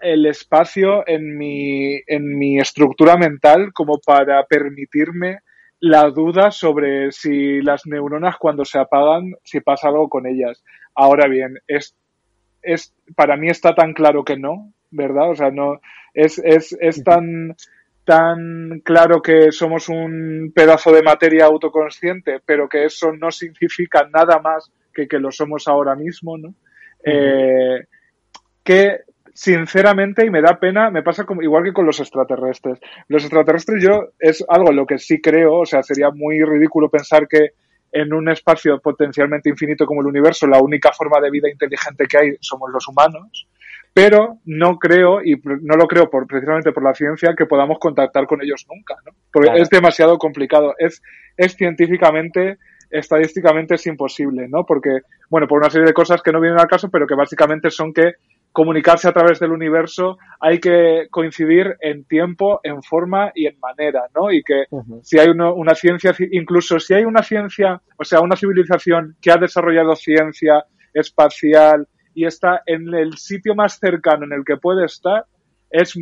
[0.02, 5.40] el espacio en mi, en mi estructura mental como para permitirme
[5.80, 10.64] la duda sobre si las neuronas cuando se apagan, si pasa algo con ellas.
[10.96, 11.96] Ahora bien, es,
[12.62, 15.30] es, para mí está tan claro que no, ¿verdad?
[15.30, 15.80] O sea, no,
[16.14, 17.56] es, es, es tan,
[18.06, 24.40] tan claro que somos un pedazo de materia autoconsciente, pero que eso no significa nada
[24.40, 26.54] más que que lo somos ahora mismo, ¿no?
[27.04, 27.86] eh,
[28.64, 29.02] que
[29.34, 32.80] sinceramente, y me da pena, me pasa como, igual que con los extraterrestres.
[33.08, 36.90] Los extraterrestres yo es algo en lo que sí creo, o sea, sería muy ridículo
[36.90, 37.52] pensar que
[37.92, 42.18] en un espacio potencialmente infinito como el universo, la única forma de vida inteligente que
[42.18, 43.48] hay somos los humanos,
[43.94, 48.26] pero no creo, y no lo creo por, precisamente por la ciencia, que podamos contactar
[48.26, 49.12] con ellos nunca, ¿no?
[49.32, 50.74] Porque es demasiado complicado.
[50.80, 51.04] Es,
[51.38, 52.58] es científicamente,
[52.90, 54.66] estadísticamente es imposible, ¿no?
[54.66, 57.70] Porque, bueno, por una serie de cosas que no vienen al caso, pero que básicamente
[57.70, 58.14] son que
[58.54, 64.04] comunicarse a través del universo, hay que coincidir en tiempo, en forma y en manera,
[64.16, 64.32] ¿no?
[64.32, 64.66] Y que
[65.02, 69.38] si hay una ciencia, incluso si hay una ciencia, o sea, una civilización que ha
[69.38, 75.26] desarrollado ciencia espacial y está en el sitio más cercano en el que puede estar,
[75.72, 75.96] es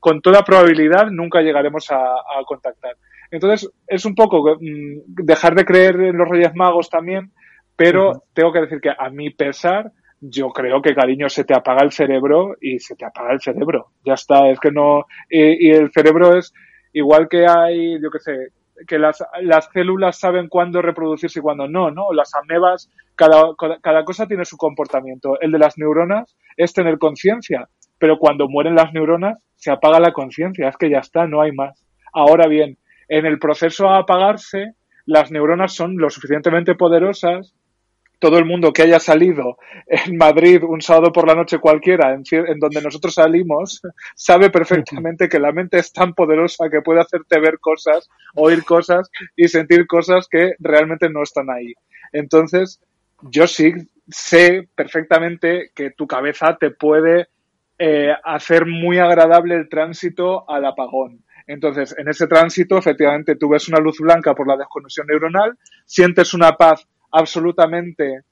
[0.00, 2.96] con toda probabilidad nunca llegaremos a, contactar.
[3.30, 7.30] Entonces, es un poco mm, dejar de creer en los Reyes Magos también,
[7.76, 9.92] pero tengo que decir que a mi pesar,
[10.22, 13.88] yo creo que cariño se te apaga el cerebro y se te apaga el cerebro.
[14.04, 15.06] Ya está, es que no.
[15.28, 16.54] Y, el cerebro es
[16.92, 18.32] igual que hay, yo qué sé,
[18.86, 22.12] que las, las células saben cuándo reproducirse y cuándo no, ¿no?
[22.12, 23.42] Las amebas, cada,
[23.82, 25.40] cada cosa tiene su comportamiento.
[25.40, 27.68] El de las neuronas es tener conciencia,
[27.98, 31.50] pero cuando mueren las neuronas se apaga la conciencia, es que ya está, no hay
[31.50, 31.84] más.
[32.12, 37.56] Ahora bien, en el proceso a apagarse, las neuronas son lo suficientemente poderosas
[38.22, 39.58] todo el mundo que haya salido
[39.88, 42.22] en Madrid un sábado por la noche cualquiera, en,
[42.60, 43.82] donde nosotros salimos,
[44.14, 49.10] sabe perfectamente que la mente es tan poderosa que puede hacerte ver cosas, oír cosas
[49.34, 51.74] y sentir cosas que realmente no están ahí.
[52.12, 52.80] Entonces,
[53.22, 53.72] yo sí
[54.08, 57.26] sé perfectamente que tu cabeza te puede
[57.76, 61.24] eh, hacer muy agradable el tránsito al apagón.
[61.48, 66.34] Entonces, en ese tránsito, efectivamente, tú ves una luz blanca por la desconexión neuronal, sientes
[66.34, 68.22] una paz absolutamente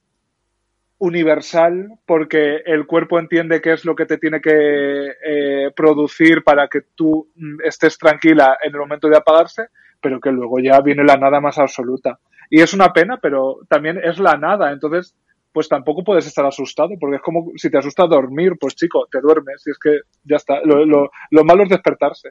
[0.97, 6.67] universal porque el cuerpo entiende qué es lo que te tiene que eh, producir para
[6.67, 9.67] que tú mm, estés tranquila en el momento de apagarse,
[9.99, 12.19] pero que luego ya viene la nada más absoluta.
[12.51, 14.71] Y es una pena, pero también es la nada.
[14.71, 15.15] Entonces,
[15.51, 19.21] pues tampoco puedes estar asustado, porque es como si te asusta dormir, pues chico, te
[19.21, 20.61] duermes y es que ya está.
[20.63, 22.29] Lo, lo, malo es despertarse.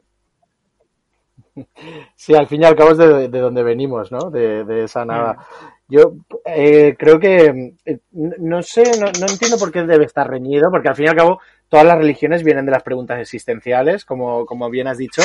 [2.14, 4.30] Sí, al fin y al cabo es de, donde venimos, ¿no?
[4.30, 5.34] De, de esa nada.
[5.34, 5.38] Mm.
[5.90, 10.88] Yo eh, creo que eh, no sé, no, entiendo por qué debe estar reñido, porque
[10.88, 14.70] al fin y al cabo todas las religiones vienen de las preguntas existenciales, como, como
[14.70, 15.22] bien has dicho,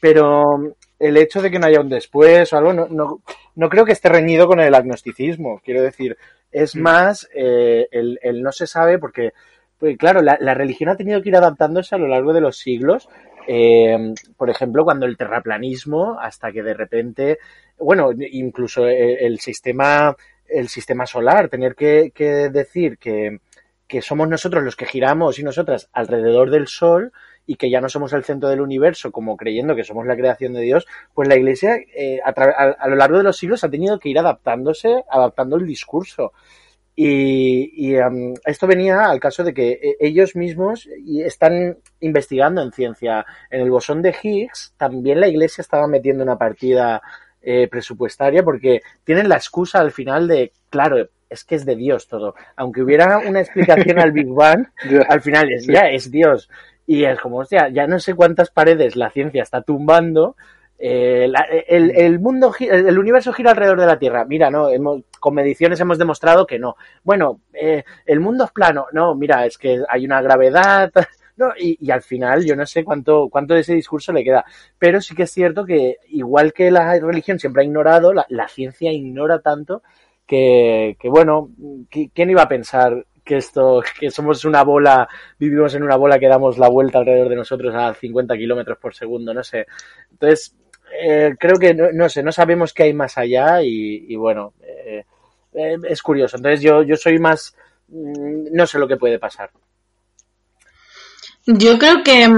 [0.00, 3.22] pero el hecho de que no haya un después o algo, no, no,
[3.54, 5.60] no creo que esté reñido con el agnosticismo.
[5.64, 6.18] Quiero decir,
[6.50, 6.80] es mm.
[6.80, 9.32] más eh, el, el, no se sabe porque,
[9.78, 12.58] pues, claro, la, la, religión ha tenido que ir adaptándose a lo largo de los
[12.58, 13.08] siglos
[13.46, 17.38] eh, por ejemplo, cuando el terraplanismo, hasta que de repente,
[17.78, 20.16] bueno, incluso el, sistema,
[20.46, 23.38] el sistema solar, tener que, que decir que,
[23.92, 27.12] que somos nosotros los que giramos y nosotras alrededor del Sol
[27.46, 30.54] y que ya no somos el centro del universo como creyendo que somos la creación
[30.54, 34.08] de Dios, pues la Iglesia eh, a, lo largo de los siglos ha tenido que
[34.08, 36.32] ir adaptándose, adaptando el discurso.
[36.94, 40.88] Y, y um, esto venía al caso de que eh, ellos mismos
[41.24, 43.24] están investigando en ciencia.
[43.50, 47.00] En el bosón de Higgs también la Iglesia estaba metiendo una partida
[47.40, 52.06] eh, presupuestaria porque tienen la excusa al final de, claro, es que es de Dios
[52.06, 52.34] todo.
[52.56, 54.66] Aunque hubiera una explicación al Big Bang,
[55.08, 56.50] al final es, ya es Dios.
[56.86, 60.36] Y es como, hostia, ya no sé cuántas paredes la ciencia está tumbando.
[60.84, 64.24] Eh, la, el, el, mundo, el universo gira alrededor de la Tierra.
[64.24, 66.74] Mira, no, hemos, con mediciones hemos demostrado que no.
[67.04, 68.86] Bueno, eh, el mundo es plano.
[68.92, 70.90] No, mira, es que hay una gravedad.
[71.34, 74.44] No, y, y, al final yo no sé cuánto, cuánto de ese discurso le queda.
[74.78, 78.48] Pero sí que es cierto que, igual que la religión siempre ha ignorado, la, la
[78.48, 79.82] ciencia ignora tanto
[80.26, 81.48] que, que bueno,
[81.90, 85.08] ¿quién iba a pensar que esto, que somos una bola,
[85.38, 88.94] vivimos en una bola que damos la vuelta alrededor de nosotros a 50 kilómetros por
[88.94, 89.66] segundo, no sé.
[90.10, 90.54] Entonces,
[91.00, 95.04] eh, creo que, no, no, sé, no sabemos qué hay más allá y, bueno, eh,
[95.54, 96.36] eh, es curioso.
[96.36, 97.54] Entonces, yo, yo soy más,
[97.88, 99.50] mm, no sé lo que puede pasar.
[101.46, 102.28] Yo creo que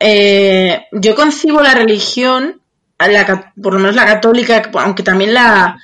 [0.00, 2.62] eh, yo concibo la religión,
[2.98, 5.78] la, por lo menos la católica, aunque también la,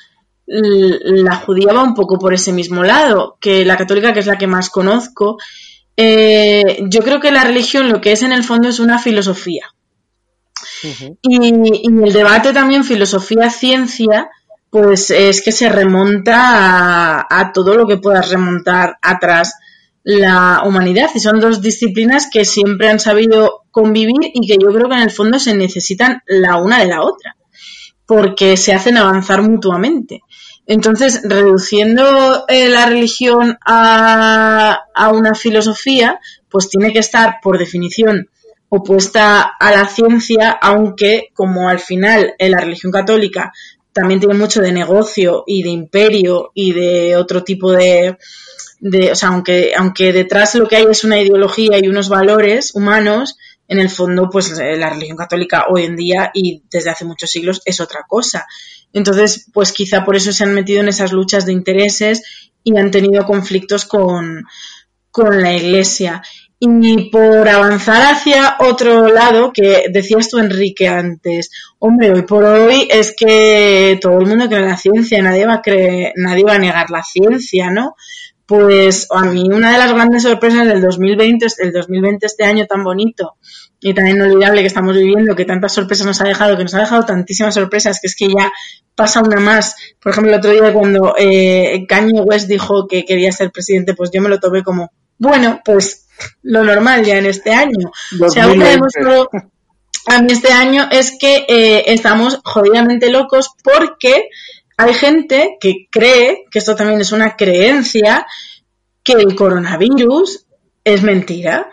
[0.46, 4.38] la judía va un poco por ese mismo lado, que la católica, que es la
[4.38, 5.36] que más conozco,
[5.94, 9.74] yo creo que la religión lo que es en el fondo es una filosofía.
[11.22, 11.48] Y,
[12.04, 14.30] el debate también filosofía-ciencia,
[14.70, 19.54] pues es que se remonta a, a, todo lo que puedas remontar atrás
[20.02, 21.10] la humanidad.
[21.14, 25.02] Y son dos disciplinas que siempre han sabido convivir y que yo creo que en
[25.02, 27.36] el fondo se necesitan la una de la otra,
[28.06, 30.22] porque se hacen avanzar mutuamente.
[30.66, 38.28] Entonces, reduciendo eh, la religión a, a, una filosofía, pues tiene que estar, por definición,
[38.70, 43.52] opuesta a la ciencia, aunque como al final en la religión católica
[43.92, 48.16] también tiene mucho de negocio y de imperio y de otro tipo de,
[48.78, 52.74] de o sea, aunque, aunque detrás lo que hay es una ideología y unos valores
[52.74, 53.36] humanos,
[53.70, 57.62] en el fondo, pues la religión católica hoy en día y desde hace muchos siglos
[57.64, 58.48] es otra cosa.
[58.92, 62.90] Entonces, pues quizá por eso se han metido en esas luchas de intereses y han
[62.90, 64.44] tenido conflictos con,
[65.12, 66.20] con la Iglesia.
[66.62, 72.86] Y por avanzar hacia otro lado, que decías tú, Enrique, antes, hombre, hoy por hoy
[72.90, 76.56] es que todo el mundo cree en la ciencia, nadie va a, creer, nadie va
[76.56, 77.94] a negar la ciencia, ¿no?
[78.44, 82.84] Pues a mí una de las grandes sorpresas del 2020, el 2020 este año tan
[82.84, 83.36] bonito
[83.80, 86.80] y tan inolvidable que estamos viviendo, que tantas sorpresas nos ha dejado, que nos ha
[86.80, 88.52] dejado tantísimas sorpresas, que es que ya
[88.94, 89.76] pasa una más.
[89.98, 94.10] Por ejemplo, el otro día cuando eh, Kanye West dijo que quería ser presidente, pues
[94.12, 96.08] yo me lo tomé como, bueno, pues
[96.42, 97.90] lo normal ya en este año.
[98.20, 99.28] O sea, aún demostrado
[100.06, 104.28] a mí este año es que eh, estamos jodidamente locos porque
[104.76, 108.26] hay gente que cree, que esto también es una creencia,
[109.02, 110.46] que el coronavirus
[110.84, 111.70] es mentira.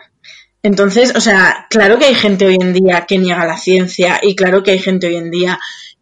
[0.62, 4.36] Entonces, o sea, claro que hay gente hoy en día que niega la ciencia y
[4.36, 5.58] claro que hay gente hoy en día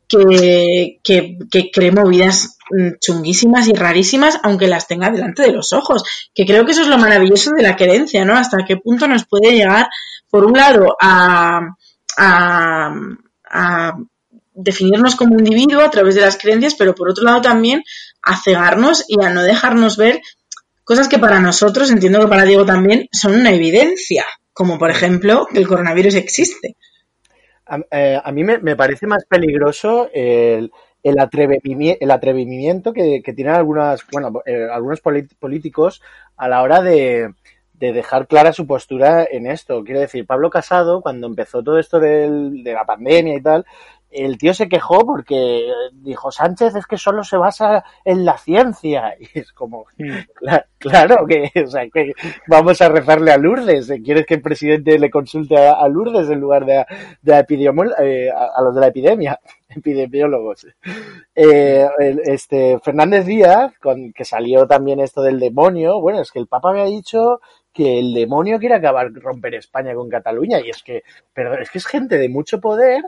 [0.09, 2.56] que, que, que cree movidas
[3.01, 6.03] chunguísimas y rarísimas, aunque las tenga delante de los ojos.
[6.35, 8.37] Que creo que eso es lo maravilloso de la creencia, ¿no?
[8.37, 9.89] Hasta qué punto nos puede llegar,
[10.31, 11.61] por un lado, a,
[12.17, 13.97] a,
[14.55, 17.83] definirnos como individuo a través de las creencias, pero por otro lado también
[18.23, 20.21] a cegarnos y a no dejarnos ver
[20.83, 25.47] cosas que para nosotros, entiendo que para Diego también, son una evidencia, como por ejemplo
[25.53, 26.77] que el coronavirus existe.
[27.67, 30.71] A, eh, mí me, parece más peligroso el,
[31.11, 36.03] el, atrevimiento, que, tienen algunas, bueno, eh, algunos políticos
[36.37, 37.33] a la hora de,
[37.75, 39.85] de, dejar clara su postura en esto.
[39.85, 43.65] Quiero decir, Pablo Casado, cuando empezó todo esto del, de la pandemia y tal,
[44.11, 49.15] el tío se quejó porque dijo, Sánchez es que solo se basa en la ciencia.
[49.27, 49.87] Y es como,
[50.79, 51.51] claro, que,
[51.93, 52.13] que
[52.47, 53.93] vamos a rezarle a Lourdes.
[54.05, 56.87] ¿Quieres que el presidente le consulte a, Lourdes en lugar de a,
[57.99, 58.31] eh,
[58.63, 59.41] los de la epidemia?
[59.69, 60.67] Epidemiólogos.
[61.35, 61.89] Eh,
[62.25, 66.71] este, Fernández Díaz, con, que salió también esto del demonio, bueno, es que el Papa
[66.71, 67.41] había dicho
[67.73, 71.03] que el demonio quiere acabar romper España con Cataluña y es que,
[71.35, 73.03] perdón, es que es gente de mucho poder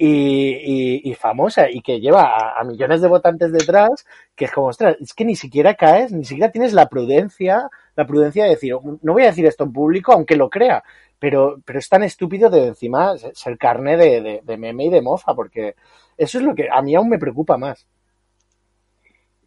[0.00, 4.68] y, y, famosa y que lleva a, a, millones de votantes detrás, que es como,
[4.68, 8.76] ostras, es que ni siquiera caes, ni siquiera tienes la prudencia, la prudencia de decir,
[9.02, 10.84] no voy a decir esto en público, aunque lo crea,
[11.18, 15.02] pero, pero es tan estúpido de encima ser carne de, de, de meme y de
[15.02, 15.74] mofa, porque
[16.16, 17.88] eso es lo que a mí aún me preocupa más.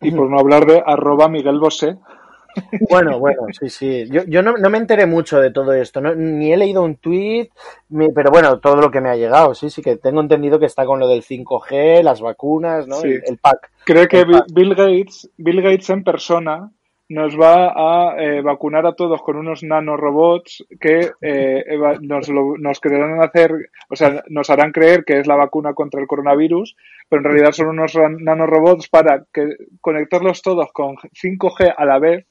[0.01, 1.97] Y por no hablar de arroba Miguel Bosé.
[2.89, 4.05] Bueno, bueno, sí, sí.
[4.09, 6.95] Yo, yo no, no, me enteré mucho de todo esto, no, ni he leído un
[6.95, 7.49] tweet,
[8.13, 10.85] pero bueno, todo lo que me ha llegado, sí, sí, que tengo entendido que está
[10.85, 12.95] con lo del 5G, las vacunas, ¿no?
[12.97, 13.07] Sí.
[13.09, 13.71] El, el, pack.
[13.85, 14.45] Cree que pack.
[14.53, 16.71] Bill Gates, Bill Gates en persona
[17.11, 21.65] nos va a eh, vacunar a todos con unos nanorobots que eh,
[21.99, 22.79] nos, lo, nos
[23.21, 26.77] hacer, o sea, nos harán creer que es la vacuna contra el coronavirus,
[27.09, 32.25] pero en realidad son unos nanorobots para que conectarlos todos con 5G a la vez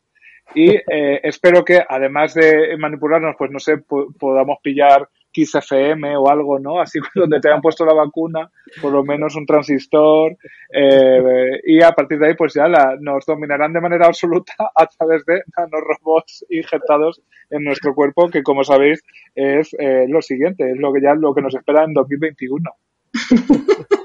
[0.54, 3.78] y eh, espero que además de manipularnos, pues no sé,
[4.18, 6.80] podamos pillar Kiss FM o algo, ¿no?
[6.80, 10.36] Así donde te han puesto la vacuna, por lo menos un transistor,
[10.72, 14.86] eh, y a partir de ahí, pues ya la, nos dominarán de manera absoluta a
[14.86, 19.02] través de nanorobots injectados en nuestro cuerpo, que como sabéis
[19.34, 22.70] es eh, lo siguiente, es lo que ya lo que nos espera en 2021.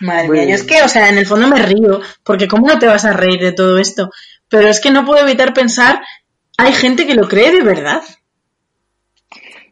[0.00, 2.78] Madre mía, yo es que, o sea, en el fondo me río, porque ¿cómo no
[2.78, 4.10] te vas a reír de todo esto?
[4.54, 6.00] Pero es que no puedo evitar pensar,
[6.56, 8.02] hay gente que lo cree de verdad.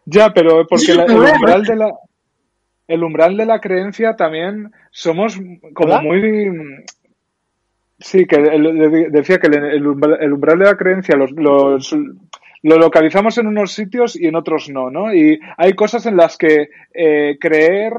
[0.05, 1.93] Ya, pero porque la, el umbral de la
[2.89, 5.39] el umbral de la creencia también somos
[5.72, 6.03] como ¿Hola?
[6.03, 6.85] muy
[8.01, 11.95] sí que el, decía que el, umbral, el, umbral, de la creencia los, los,
[12.62, 15.14] lo localizamos en unos sitios y en otros no, ¿no?
[15.14, 17.93] Y hay cosas en las que eh, creer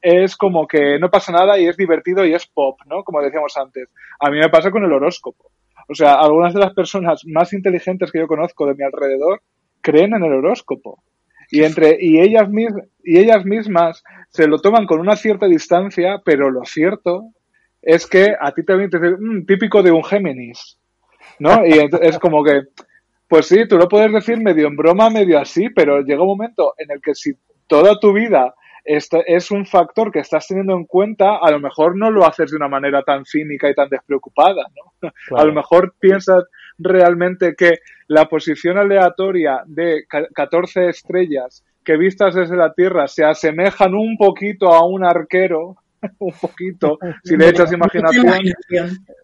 [0.00, 3.02] es como que no pasa nada y es divertido y es pop, ¿no?
[3.02, 3.88] Como decíamos antes.
[4.20, 5.50] A mí me pasa con el horóscopo.
[5.92, 9.42] O sea, algunas de las personas más inteligentes que yo conozco de mi alrededor
[9.82, 11.02] creen en el horóscopo.
[11.50, 16.22] Y entre y ellas mismas y ellas mismas se lo toman con una cierta distancia
[16.24, 17.24] pero lo cierto
[17.82, 20.78] es que a ti también te dice mmm, típico de un Géminis
[21.40, 22.62] no y es como que
[23.28, 26.74] pues sí tú lo puedes decir medio en broma medio así pero llega un momento
[26.78, 27.32] en el que si
[27.66, 28.54] toda tu vida
[28.84, 32.50] este es un factor que estás teniendo en cuenta, a lo mejor no lo haces
[32.50, 34.92] de una manera tan cínica y tan despreocupada, ¿no?
[35.00, 35.14] Claro.
[35.42, 36.44] A lo mejor piensas
[36.78, 37.78] realmente que
[38.08, 40.04] la posición aleatoria de
[40.34, 45.76] 14 estrellas que vistas desde la Tierra se asemejan un poquito a un arquero,
[46.18, 48.26] un poquito, si le echas imaginación,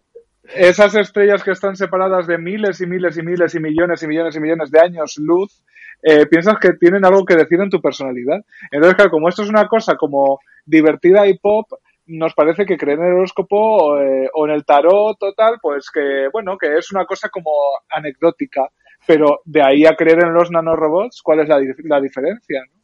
[0.54, 4.36] esas estrellas que están separadas de miles y miles y miles y millones y millones
[4.36, 5.62] y millones de años luz,
[6.02, 8.44] eh, piensas que tienen algo que decir en tu personalidad.
[8.70, 11.66] Entonces, claro, como esto es una cosa como divertida y pop,
[12.06, 16.28] nos parece que creer en el horóscopo eh, o en el tarot total, pues que,
[16.32, 17.50] bueno, que es una cosa como
[17.90, 18.68] anecdótica.
[19.06, 22.62] Pero de ahí a creer en los nanorobots, ¿cuál es la, la diferencia?
[22.66, 22.78] ¿no?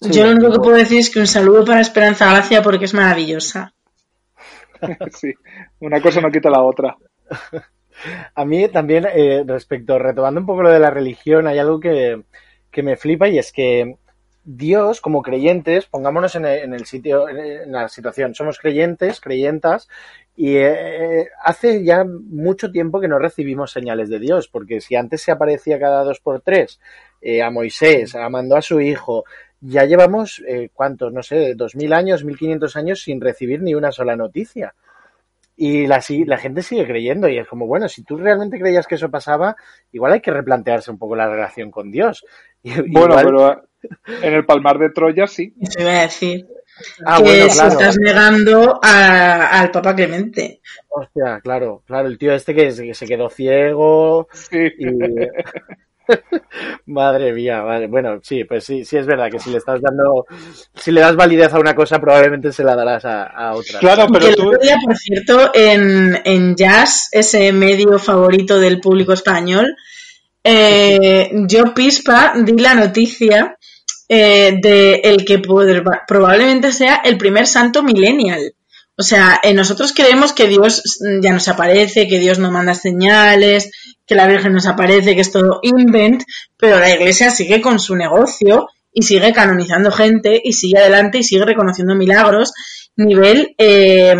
[0.00, 2.86] Sí, Yo lo único que puedo decir es que un saludo para Esperanza Gracia porque
[2.86, 3.74] es maravillosa.
[5.12, 5.32] sí,
[5.80, 6.96] una cosa no quita la otra.
[8.34, 12.22] A mí también, eh, respecto, retomando un poco lo de la religión, hay algo que,
[12.70, 13.96] que me flipa y es que
[14.42, 19.86] Dios, como creyentes, pongámonos en el, sitio, en la situación, somos creyentes, creyentas,
[20.34, 25.20] y eh, hace ya mucho tiempo que no recibimos señales de Dios, porque si antes
[25.20, 26.80] se aparecía cada dos por tres
[27.20, 29.24] eh, a Moisés, mandó a su hijo,
[29.60, 31.12] ya llevamos, eh, ¿cuántos?
[31.12, 34.74] No sé, dos mil años, mil quinientos años sin recibir ni una sola noticia.
[35.56, 38.94] Y la, la, gente sigue creyendo y es como, bueno, si tú realmente creías que
[38.94, 39.56] eso pasaba,
[39.92, 42.24] igual hay que replantearse un poco la relación con Dios.
[42.62, 43.24] Y, bueno, igual...
[43.24, 43.68] pero
[44.22, 45.54] en el Palmar de Troya sí.
[45.58, 46.46] Eso iba a decir.
[47.06, 47.70] Ah, que bueno, claro.
[47.70, 50.60] estás negando a, al Papa Clemente.
[50.88, 54.28] Hostia, claro, claro, el tío este que, que se quedó ciego.
[54.32, 54.58] Sí.
[54.78, 54.86] Y...
[56.86, 57.86] Madre mía, vale.
[57.86, 60.26] Bueno, sí, pues sí, sí es verdad que si le estás dando,
[60.74, 63.78] si le das validez a una cosa, probablemente se la darás a, a otra.
[63.78, 64.50] Claro, pero que tú...
[64.60, 69.74] día, por cierto, en, en Jazz, ese medio favorito del público español,
[70.42, 73.56] eh, yo, Pispa, di la noticia
[74.08, 78.54] eh, de el que poder, probablemente sea el primer santo millennial.
[78.96, 80.82] O sea, eh, nosotros creemos que Dios
[81.22, 83.70] ya nos aparece, que Dios no manda señales,
[84.10, 86.24] que la Virgen nos aparece, que es todo invent,
[86.56, 91.22] pero la Iglesia sigue con su negocio y sigue canonizando gente y sigue adelante y
[91.22, 92.52] sigue reconociendo milagros.
[92.96, 94.16] Nivel, eh,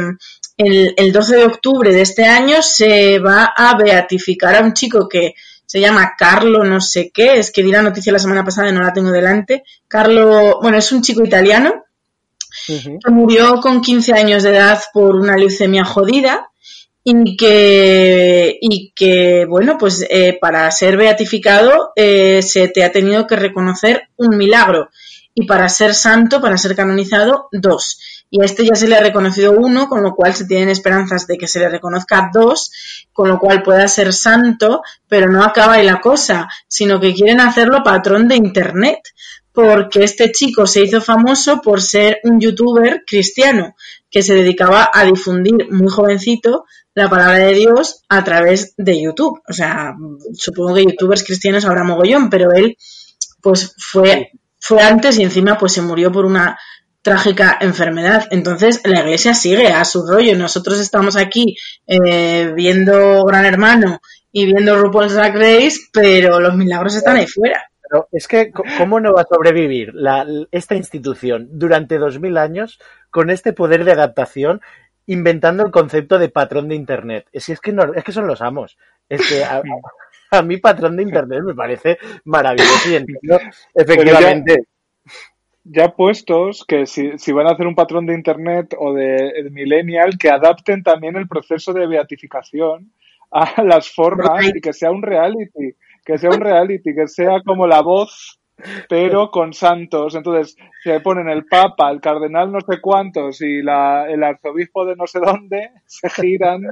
[0.56, 5.08] el, el 12 de octubre de este año se va a beatificar a un chico
[5.08, 5.34] que
[5.66, 8.72] se llama Carlo no sé qué, es que di la noticia la semana pasada y
[8.72, 9.64] no la tengo delante.
[9.88, 11.74] Carlo, bueno, es un chico italiano
[12.68, 12.98] uh -huh.
[13.04, 16.46] que murió con 15 años de edad por una leucemia jodida
[17.02, 23.26] y que, y que bueno, pues eh, para ser beatificado eh, se te ha tenido
[23.26, 24.90] que reconocer un milagro.
[25.32, 28.00] y para ser santo, para ser canonizado, dos.
[28.30, 31.26] Y a este ya se le ha reconocido uno, con lo cual se tienen esperanzas
[31.26, 32.72] de que se le reconozca dos,
[33.12, 37.40] con lo cual pueda ser santo, pero no acaba ahí la cosa, sino que quieren
[37.40, 39.00] hacerlo patrón de Internet,
[39.52, 43.76] porque este chico se hizo famoso por ser un youtuber cristiano
[44.10, 49.40] que se dedicaba a difundir muy jovencito la palabra de Dios a través de YouTube.
[49.48, 49.94] O sea,
[50.34, 52.76] supongo que youtubers cristianos habrá mogollón, pero él
[53.40, 56.58] pues fue, fue antes y encima pues se murió por una
[57.02, 58.26] trágica enfermedad.
[58.30, 60.36] Entonces la iglesia sigue a su rollo.
[60.36, 61.56] Nosotros estamos aquí
[61.86, 64.00] eh, viendo Gran Hermano
[64.32, 67.69] y viendo RuPaul's Drag Race, pero los milagros están ahí fuera.
[67.90, 72.78] Pero es que, ¿cómo no va a sobrevivir la, esta institución durante dos mil años
[73.10, 74.60] con este poder de adaptación
[75.06, 77.26] inventando el concepto de patrón de Internet?
[77.32, 78.78] Es, es, que, no, es que son los amos.
[79.08, 79.60] Es que a,
[80.30, 83.40] a mí patrón de Internet me parece maravilloso y entiendo
[83.74, 84.62] efectivamente
[85.64, 89.50] ya puestos que si, si, van a hacer un patrón de Internet o de, de,
[89.50, 92.92] Millennial, que adapten también el proceso de beatificación
[93.30, 95.74] a las formas y que sea un reality,
[96.10, 98.40] que sea un reality, que sea como la voz,
[98.88, 100.14] pero con santos.
[100.14, 104.96] Entonces se ponen el Papa, el Cardenal no sé cuántos y la, el arzobispo de
[104.96, 106.62] no sé dónde, se giran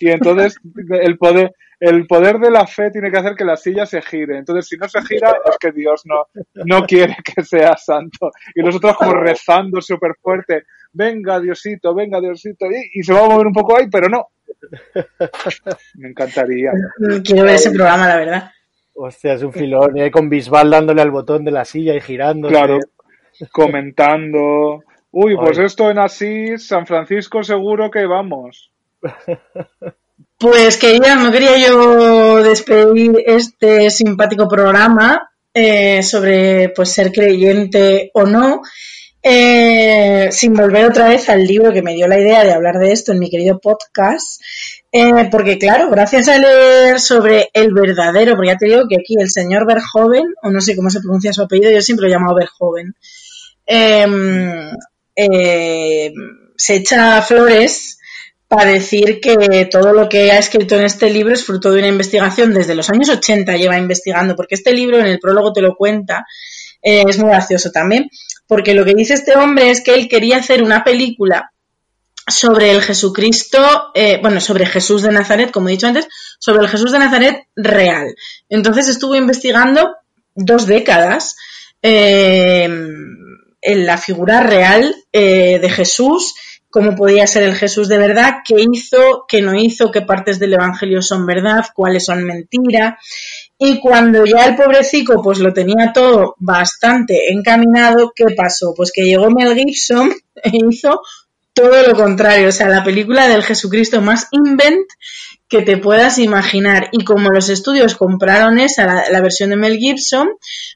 [0.00, 0.56] y entonces
[1.02, 4.36] el poder el poder de la fe tiene que hacer que la silla se gire.
[4.36, 6.26] Entonces, si no se gira, es que Dios no,
[6.64, 8.32] no quiere que sea santo.
[8.56, 13.28] Y nosotros como rezando súper fuerte, venga Diosito, venga Diosito, y, y, se va a
[13.28, 14.26] mover un poco ahí, pero no.
[15.94, 16.72] Me encantaría.
[17.22, 18.50] Quiero ver ese programa, la verdad.
[19.00, 20.10] Hostia, es un filón, ¿eh?
[20.10, 22.48] con Bisbal dándole al botón de la silla y girando.
[22.48, 22.80] Claro,
[23.52, 24.82] comentando.
[25.12, 28.72] Uy, pues esto en Asís, San Francisco seguro que vamos.
[30.40, 38.24] Pues quería, no quería yo despedir este simpático programa eh, sobre pues ser creyente o
[38.24, 38.62] no,
[39.28, 42.92] eh, sin volver otra vez al libro que me dio la idea de hablar de
[42.92, 44.40] esto en mi querido podcast,
[44.90, 49.16] eh, porque claro, gracias a leer sobre el verdadero, porque ya te digo que aquí
[49.18, 52.16] el señor Verhoeven, o no sé cómo se pronuncia su apellido, yo siempre lo he
[52.16, 52.94] llamado Verhoeven,
[53.66, 54.70] em,
[55.14, 56.12] eh,
[56.56, 57.98] se echa flores
[58.48, 61.88] para decir que todo lo que ha escrito en este libro es fruto de una
[61.88, 65.76] investigación desde los años 80 lleva investigando, porque este libro en el prólogo te lo
[65.76, 66.24] cuenta,
[66.82, 68.10] eh, es muy gracioso también,
[68.46, 71.52] porque lo que dice este hombre es que él quería hacer una película
[72.26, 76.08] sobre el Jesucristo, eh, bueno, sobre Jesús de Nazaret, como he dicho antes,
[76.38, 78.14] sobre el Jesús de Nazaret real.
[78.48, 79.96] Entonces estuvo investigando
[80.34, 81.36] dos décadas
[81.82, 82.68] eh,
[83.60, 86.34] en la figura real de Jesús
[86.70, 90.54] cómo podía ser el Jesús de verdad, qué hizo, qué no hizo, qué partes del
[90.54, 92.98] Evangelio son verdad, cuáles son mentira.
[93.58, 98.72] Y cuando ya el pobrecico pues lo tenía todo bastante encaminado, ¿qué pasó?
[98.76, 101.00] Pues que llegó Mel Gibson e hizo
[101.52, 104.86] todo lo contrario, o sea, la película del Jesucristo más invent
[105.48, 106.88] que te puedas imaginar.
[106.92, 110.28] Y como los estudios compraron esa, la, la versión de Mel Gibson,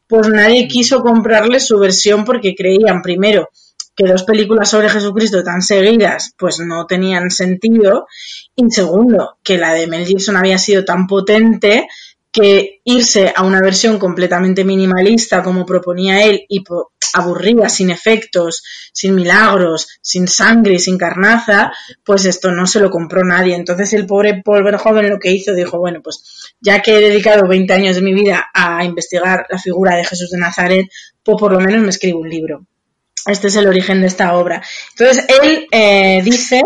[0.09, 3.49] pues nadie quiso comprarle su versión porque creían primero
[3.95, 8.07] que dos películas sobre Jesucristo tan seguidas pues no tenían sentido
[8.57, 11.89] y segundo que la de Mel Gibson había sido tan potente
[12.33, 16.65] que irse a una versión completamente minimalista como proponía él y
[17.15, 18.63] aburrida, sin efectos,
[18.93, 21.71] sin milagros, sin sangre, sin carnaza,
[22.05, 23.55] pues esto no se lo compró nadie.
[23.55, 27.47] Entonces el pobre Paul Verhoeven lo que hizo dijo, bueno, pues ya que he dedicado
[27.47, 30.89] 20 años de mi vida a investigar la figura de Jesús de Nazaret,
[31.23, 32.67] pues por lo menos me escribo un libro.
[33.27, 34.63] Este es el origen de esta obra.
[34.97, 36.61] Entonces, él eh, dice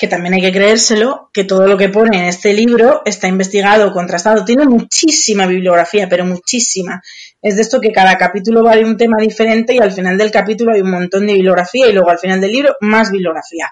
[0.00, 3.92] que también hay que creérselo, que todo lo que pone en este libro está investigado,
[3.92, 7.02] contrastado, tiene muchísima bibliografía, pero muchísima.
[7.42, 10.30] Es de esto que cada capítulo va de un tema diferente y al final del
[10.30, 13.70] capítulo hay un montón de bibliografía y luego al final del libro más bibliografía.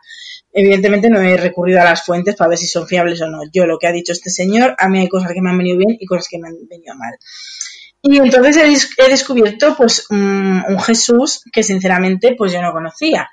[0.53, 3.41] Evidentemente no he recurrido a las fuentes para ver si son fiables o no.
[3.51, 5.79] Yo lo que ha dicho este señor, a mí hay cosas que me han venido
[5.79, 7.15] bien y cosas que me han venido mal.
[8.03, 13.31] Y entonces he, descubierto pues un, un, Jesús que sinceramente pues yo no conocía.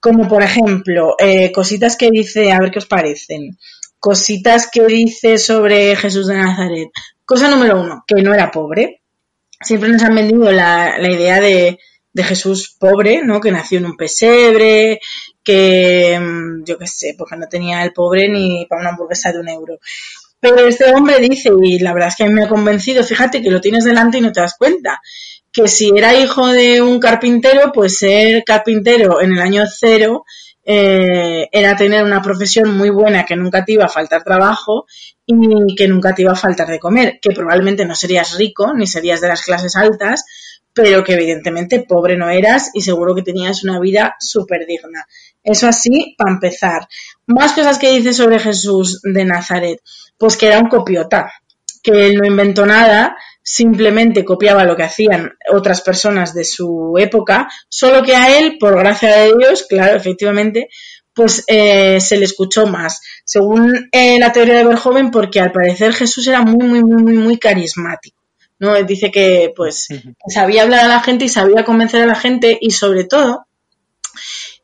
[0.00, 3.58] Como por ejemplo, eh, cositas que dice, a ver qué os parecen.
[3.98, 6.88] Cositas que dice sobre Jesús de Nazaret.
[7.24, 9.02] Cosa número uno, que no era pobre.
[9.60, 11.78] Siempre nos han vendido la, la idea de,
[12.12, 13.40] de Jesús pobre, ¿no?
[13.40, 15.00] Que nació en un pesebre,
[15.42, 19.40] que mm, yo qué sé, porque no tenía el pobre ni para una hamburguesa de
[19.40, 19.78] un euro.
[20.40, 23.42] Pero este hombre dice, y la verdad es que a mí me ha convencido, fíjate
[23.42, 25.00] que lo tienes delante y no te das cuenta,
[25.52, 30.24] que si era hijo de un carpintero, pues ser carpintero en el año cero
[30.64, 34.86] eh, era tener una profesión muy buena que nunca te iba a faltar trabajo
[35.26, 38.86] y que nunca te iba a faltar de comer, que probablemente no serías rico ni
[38.86, 40.24] serías de las clases altas,
[40.72, 45.06] pero que evidentemente pobre no eras y seguro que tenías una vida súper digna.
[45.42, 46.88] Eso así, para empezar.
[47.26, 49.80] Más cosas que dice sobre Jesús de Nazaret.
[50.18, 51.32] Pues que era un copiota,
[51.82, 57.48] que él no inventó nada, simplemente copiaba lo que hacían otras personas de su época,
[57.68, 60.68] solo que a él, por gracia de Dios, claro, efectivamente,
[61.14, 63.00] pues eh, se le escuchó más.
[63.24, 67.14] Según eh, la teoría de Verhoeven, porque al parecer Jesús era muy, muy, muy, muy,
[67.14, 68.20] muy carismático.
[68.58, 68.74] ¿no?
[68.84, 69.88] Dice que pues
[70.28, 73.46] sabía hablar a la gente y sabía convencer a la gente y sobre todo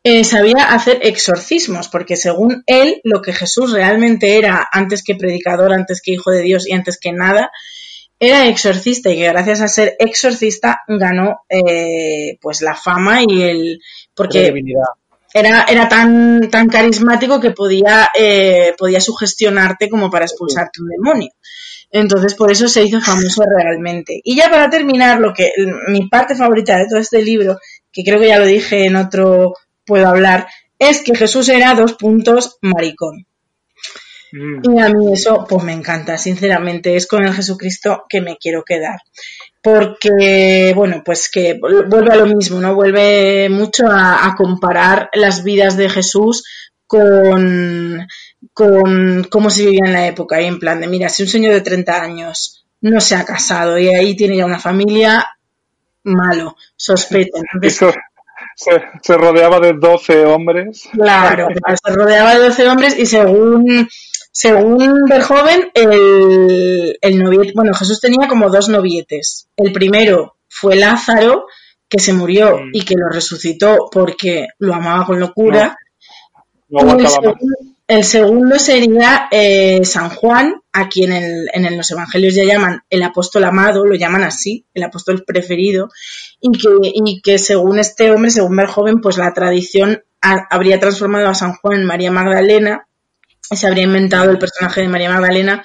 [0.05, 5.72] eh, sabía hacer exorcismos, porque según él, lo que Jesús realmente era, antes que predicador,
[5.72, 7.51] antes que hijo de Dios y antes que nada,
[8.18, 13.80] era exorcista y que gracias a ser exorcista ganó eh, pues la fama y el
[14.14, 14.52] porque
[15.34, 21.30] era, era tan, tan carismático que podía, eh, podía sugestionarte como para expulsarte un demonio.
[21.90, 24.20] Entonces, por eso se hizo famoso realmente.
[24.24, 25.52] Y ya para terminar, lo que
[25.88, 27.58] mi parte favorita de todo este libro,
[27.92, 29.54] que creo que ya lo dije en otro
[29.84, 30.46] puedo hablar,
[30.78, 33.26] es que Jesús era dos puntos maricón.
[34.33, 34.74] Mm.
[34.74, 38.64] Y a mí eso, pues me encanta, sinceramente, es con el Jesucristo que me quiero
[38.64, 39.01] quedar.
[39.62, 42.74] Porque, bueno, pues que vuelve a lo mismo, ¿no?
[42.74, 46.45] Vuelve mucho a, a comparar las vidas de Jesús
[46.87, 48.07] con,
[48.53, 50.41] con cómo se vivía en la época.
[50.41, 53.79] Y en plan de, mira, si un señor de 30 años no se ha casado
[53.79, 55.27] y ahí tiene ya una familia,
[56.05, 57.43] malo, sospeten.
[59.03, 60.89] Se, rodeaba de 12 hombres.
[60.93, 61.49] Claro,
[61.85, 63.89] se rodeaba de 12 hombres y según,
[64.39, 69.49] según Verjoven, el, el noviete, bueno, Jesús tenía como dos novietes.
[69.57, 71.47] El primero fue Lázaro,
[71.89, 72.70] que se murió mm.
[72.74, 75.78] y que lo resucitó porque lo amaba con locura.
[77.89, 83.45] el, segundo, sería eh, San Juan, a quien en, los evangelios ya llaman el apóstol
[83.45, 85.89] amado, lo llaman así, el apóstol preferido,
[86.43, 91.34] y que, y que según este hombre, según joven, pues la tradición habría transformado a
[91.34, 92.87] San Juan en María Magdalena,
[93.51, 95.62] se habría inventado el personaje de María Magdalena,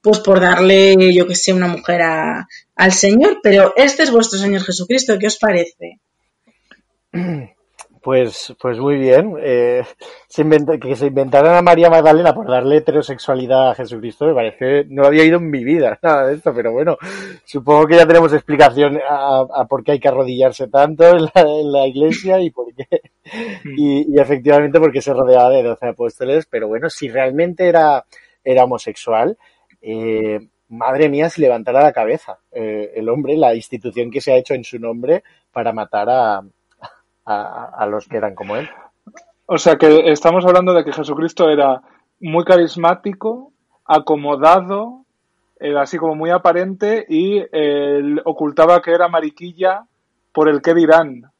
[0.00, 3.40] pues por darle, yo que sé, una mujer al Señor.
[3.42, 6.00] Pero este es vuestro Señor Jesucristo, ¿qué os parece?
[8.04, 9.34] Pues, pues muy bien.
[9.40, 9.82] Eh,
[10.78, 15.08] que se inventaran a María Magdalena por darle heterosexualidad a Jesucristo me parece, no lo
[15.08, 16.98] había oído en mi vida, nada de esto, pero bueno,
[17.46, 22.40] supongo que ya tenemos explicación a, por qué hay que arrodillarse tanto en la, iglesia
[22.40, 23.00] y por qué,
[23.64, 23.74] mm.
[23.76, 28.04] y, efectivamente porque se rodeaba de doce apóstoles, pero bueno, si realmente era,
[28.42, 29.36] era homosexual,
[29.80, 34.36] eh, madre mía, si levantara la cabeza eh, el hombre, la institución que se ha
[34.36, 35.22] hecho en su nombre
[35.52, 36.42] para matar a,
[37.24, 38.68] a, los que eran como él.
[39.46, 41.82] O sea que estamos hablando de que Jesucristo era
[42.20, 43.52] muy carismático,
[43.84, 45.04] acomodado,
[45.58, 49.86] era así como muy aparente y él ocultaba que era mariquilla
[50.32, 51.30] por el que dirán.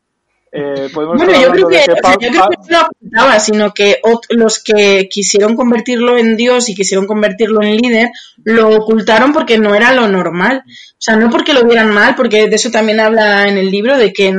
[0.57, 6.36] Eh, bueno, yo creo que, no lo ocultaba, sino que los que quisieron convertirlo en
[6.36, 8.11] Dios y quisieron convertirlo en líder,
[8.44, 10.62] lo ocultaron porque no era lo normal.
[10.66, 13.98] O sea, no porque lo vieran mal, porque de eso también habla en el libro,
[13.98, 14.38] de que en,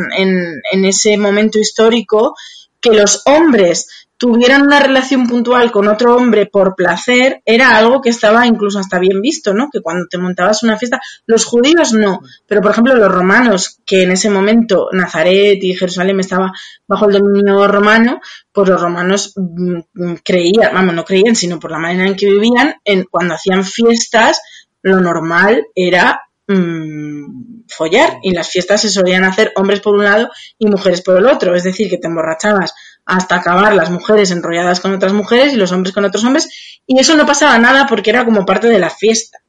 [0.71, 2.33] en ese momento histórico,
[2.79, 8.09] que los hombres tuvieran una relación puntual con otro hombre por placer era algo que
[8.09, 9.69] estaba incluso hasta bien visto, ¿no?
[9.71, 14.03] Que cuando te montabas una fiesta, los judíos no, pero por ejemplo los romanos, que
[14.03, 16.51] en ese momento Nazaret y Jerusalén estaba
[16.87, 21.71] bajo el dominio romano, pues los romanos mm, mm, creían, vamos, no creían, sino por
[21.71, 24.41] la manera en que vivían, en, cuando hacían fiestas,
[24.81, 28.19] lo normal era mmm, follar.
[28.23, 31.55] Y las fiestas se solían hacer hombres por un lado y mujeres por el otro,
[31.55, 32.73] es decir, que te emborrachabas
[33.05, 36.49] hasta acabar las mujeres enrolladas con otras mujeres y los hombres con otros hombres,
[36.87, 39.39] y eso no pasaba nada porque era como parte de la fiesta.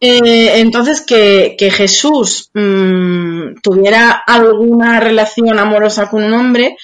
[0.00, 6.76] Eh, entonces, que, Jesús mm, tuviera alguna relación amorosa con un hombre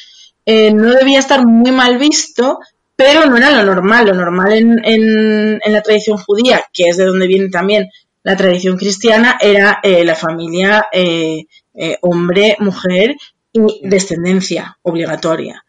[0.45, 2.59] eh, no debía estar muy mal visto,
[2.97, 4.07] pero no era lo normal.
[4.07, 7.89] Lo normal en, en, la tradición judía, que es de donde viene también
[8.25, 10.87] la tradición cristiana, era eh, la familia
[12.01, 13.17] hombre, mujer
[13.53, 15.65] y descendencia obligatoria.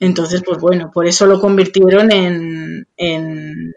[0.00, 3.74] Entonces, pues bueno, por eso lo convirtieron en, en,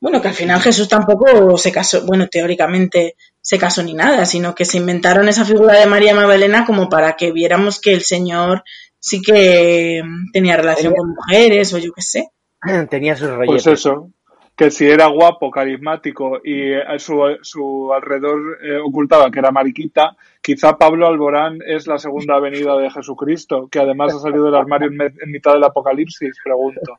[0.00, 4.54] bueno, que al final Jesús tampoco se casó, bueno, teóricamente se casó ni nada, sino
[4.54, 8.64] que se inventaron esa figura de María Magdalena como para que viéramos que el Señor
[8.98, 12.28] sí que tenía relación con mujeres o yo qué sé.
[12.90, 13.64] Tenía sus reyes.
[13.64, 14.10] Pues eso,
[14.58, 20.16] que si era guapo, carismático y a su, su alrededor eh, ocultaba que era mariquita,
[20.42, 24.88] quizá Pablo Alborán es la segunda venida de Jesucristo, que además ha salido del armario
[24.88, 26.98] en, mitad del apocalipsis, pregunto.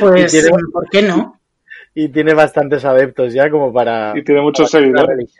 [0.00, 1.38] Pues, tiene, ¿por qué no?
[1.94, 4.12] Y tiene bastantes adeptos ya como para...
[4.18, 5.32] Y tiene muchos seguidores.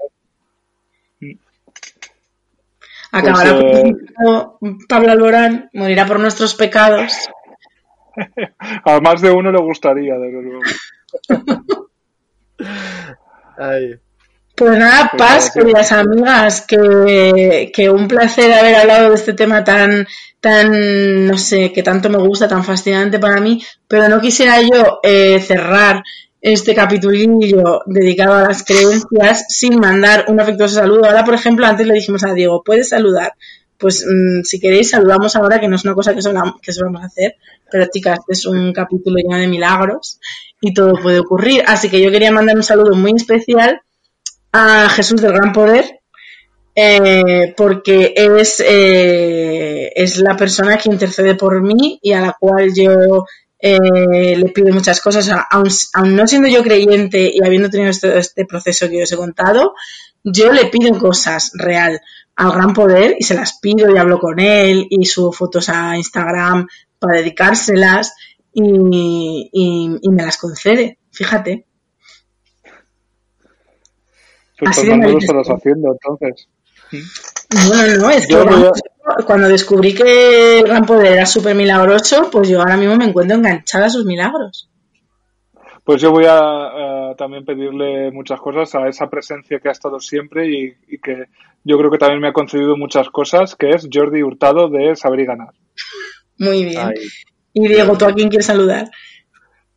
[3.10, 7.28] Acabará Pues, eh, Pablo Alborán, morirá por nuestros pecados.
[8.84, 10.60] A más de uno le gustaría, desde luego.
[13.56, 13.94] Ay,
[14.56, 19.64] Pues nada, Pues paz, queridas amigas, que, que un placer haber hablado de este tema
[19.64, 20.06] tan,
[20.40, 25.00] tan, no sé, que tanto me gusta, tan fascinante para mí, pero no quisiera yo
[25.02, 26.02] eh, cerrar
[26.40, 31.06] este capitulillo dedicado a las creencias sin mandar un afectuoso saludo.
[31.06, 33.34] Ahora, por ejemplo, antes le dijimos a Diego, ¿puedes saludar?
[33.78, 37.04] Pues mm, si queréis, saludamos ahora, que no es una cosa que, solam- que solamos
[37.04, 37.36] hacer,
[37.70, 40.18] pero chicas, es un capítulo lleno de milagros
[40.60, 41.62] y todo puede ocurrir.
[41.66, 43.80] Así que yo quería mandar un saludo muy especial
[44.52, 46.00] a Jesús del Gran Poder,
[46.74, 52.70] eh, porque es, eh, es la persona que intercede por mí y a la cual
[52.74, 53.24] yo
[53.60, 58.44] eh, le pido muchas cosas, aun no siendo yo creyente y habiendo tenido este, este
[58.44, 59.74] proceso que os he contado,
[60.22, 62.00] yo le pido cosas real
[62.38, 65.96] al Gran Poder y se las pido y hablo con él y subo fotos a
[65.96, 66.66] Instagram
[66.98, 68.14] para dedicárselas
[68.52, 68.62] y,
[69.52, 71.66] y- y me las concede, fíjate.
[74.58, 75.38] Pues Así de lo manifiesto.
[75.40, 76.48] estarás haciendo, entonces.
[77.68, 78.80] Bueno, no, es que a- vamos,
[79.26, 83.36] cuando descubrí que el gran poder era súper milagroso, pues yo ahora mismo me encuentro
[83.36, 84.68] enganchada a sus milagros.
[85.88, 89.98] Pues yo voy a, eh, también pedirle muchas cosas a esa presencia que ha estado
[90.00, 91.28] siempre y, y que
[91.64, 95.20] yo creo que también me ha concedido muchas cosas, que es Jordi Hurtado de Saber
[95.20, 95.54] y Ganar.
[96.36, 96.78] Muy bien.
[96.78, 96.94] ay.
[97.54, 98.90] Y Diego, ¿tú a quién quieres saludar?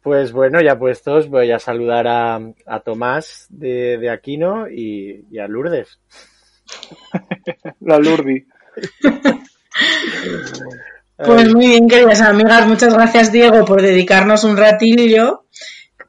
[0.01, 5.39] Pues bueno, ya puestos, voy a saludar a, a Tomás de, de Aquino y, y
[5.39, 5.97] a Lourdes.
[7.79, 8.45] La Lurdi.
[11.23, 15.45] Pues muy bien, queridas amigas, muchas gracias Diego por dedicarnos un ratillo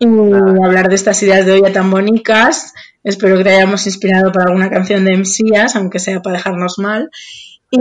[0.05, 2.74] y hablar de estas ideas de olla tan bonitas.
[3.05, 7.11] Espero que te hayamos inspirado para alguna canción de Mesías, aunque sea para dejarnos mal.
[7.70, 7.79] Y,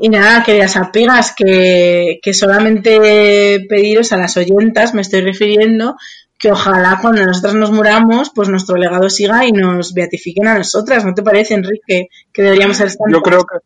[0.00, 5.96] y nada, queridas amigas, que, que solamente pediros a las oyentas, me estoy refiriendo,
[6.38, 11.04] que ojalá cuando nosotras nos muramos, pues nuestro legado siga y nos beatifiquen a nosotras.
[11.04, 13.12] ¿No te parece, Enrique, que deberíamos ser santas?
[13.12, 13.58] Yo creo que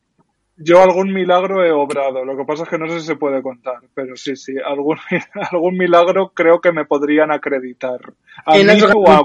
[0.56, 2.24] yo algún milagro he obrado.
[2.24, 4.96] Lo que pasa es que no sé si se puede contar, pero sí, sí, algún,
[5.52, 8.00] algún milagro creo que me podrían acreditar.
[8.44, 9.20] A mí o, a-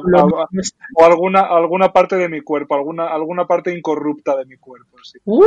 [0.95, 5.19] o alguna, alguna parte de mi cuerpo, alguna, alguna parte incorrupta de mi cuerpo, sí.
[5.25, 5.43] Uh.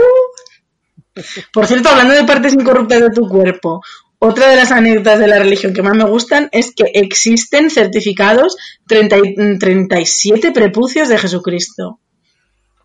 [1.52, 3.80] Por cierto, hablando de partes incorruptas de tu cuerpo,
[4.18, 8.56] otra de las anécdotas de la religión que más me gustan es que existen certificados
[8.88, 12.00] 30 y- 37 prepucios de Jesucristo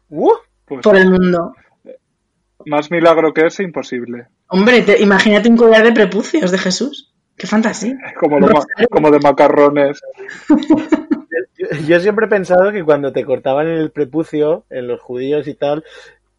[0.09, 0.31] ¡uh!
[0.65, 1.53] Pues por el mundo.
[2.69, 4.27] Más milagro que ese, imposible.
[4.47, 7.13] Hombre, te- imagínate un collar de prepucios de Jesús.
[7.35, 7.97] ¡Qué fantasía!
[8.19, 10.01] Como, lo ma- como de macarrones.
[11.57, 15.53] Yo, yo siempre he pensado que cuando te cortaban el prepucio, en los judíos y
[15.55, 15.83] tal,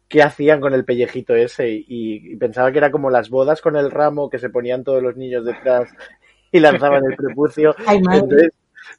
[0.07, 1.69] ¿qué hacían con el pellejito ese?
[1.69, 5.01] Y, y pensaba que era como las bodas con el ramo que se ponían todos
[5.01, 5.89] los niños detrás
[6.51, 7.75] y lanzaban el prepucio.
[7.85, 8.19] Ay, madre.
[8.19, 8.49] Entonces,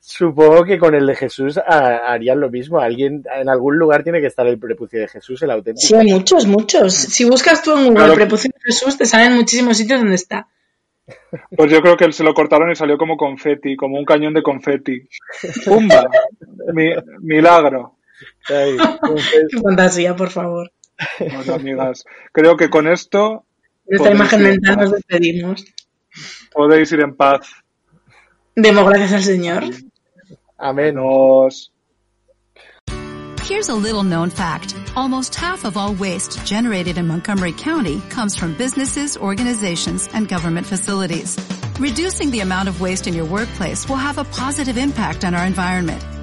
[0.01, 2.79] supongo que con el de Jesús ha- harían lo mismo.
[2.81, 5.87] Alguien, en algún lugar tiene que estar el prepucio de Jesús, el auténtico.
[5.87, 6.95] Sí, hay muchos, muchos.
[6.95, 8.15] Si buscas tú en Google Claro.
[8.15, 10.49] prepucio de Jesús, te salen muchísimos sitios donde está.
[11.57, 14.43] Pues yo creo que se lo cortaron y salió como confeti, como un cañón de
[14.43, 15.09] confeti.
[15.65, 16.09] ¡Pumba!
[16.73, 17.97] Mi- milagro.
[18.49, 18.77] Ay,
[19.51, 20.71] ¡Qué fantasía, por favor!
[21.19, 23.45] Bueno, amigas, creo que con esto
[23.87, 25.65] esta imagen mental nos despedimos.
[26.53, 27.51] podéis ir en paz.
[28.55, 29.65] Demos gracias al Señor.
[30.59, 30.95] amén.
[30.95, 31.71] Nos...
[33.43, 34.75] Here's a little known fact.
[34.95, 40.67] Almost half of all waste generated in Montgomery County comes from businesses, organizations, and government
[40.67, 41.37] facilities.
[41.81, 45.47] Reducing the amount of waste in your workplace will have a positive impact on our
[45.47, 46.05] environment.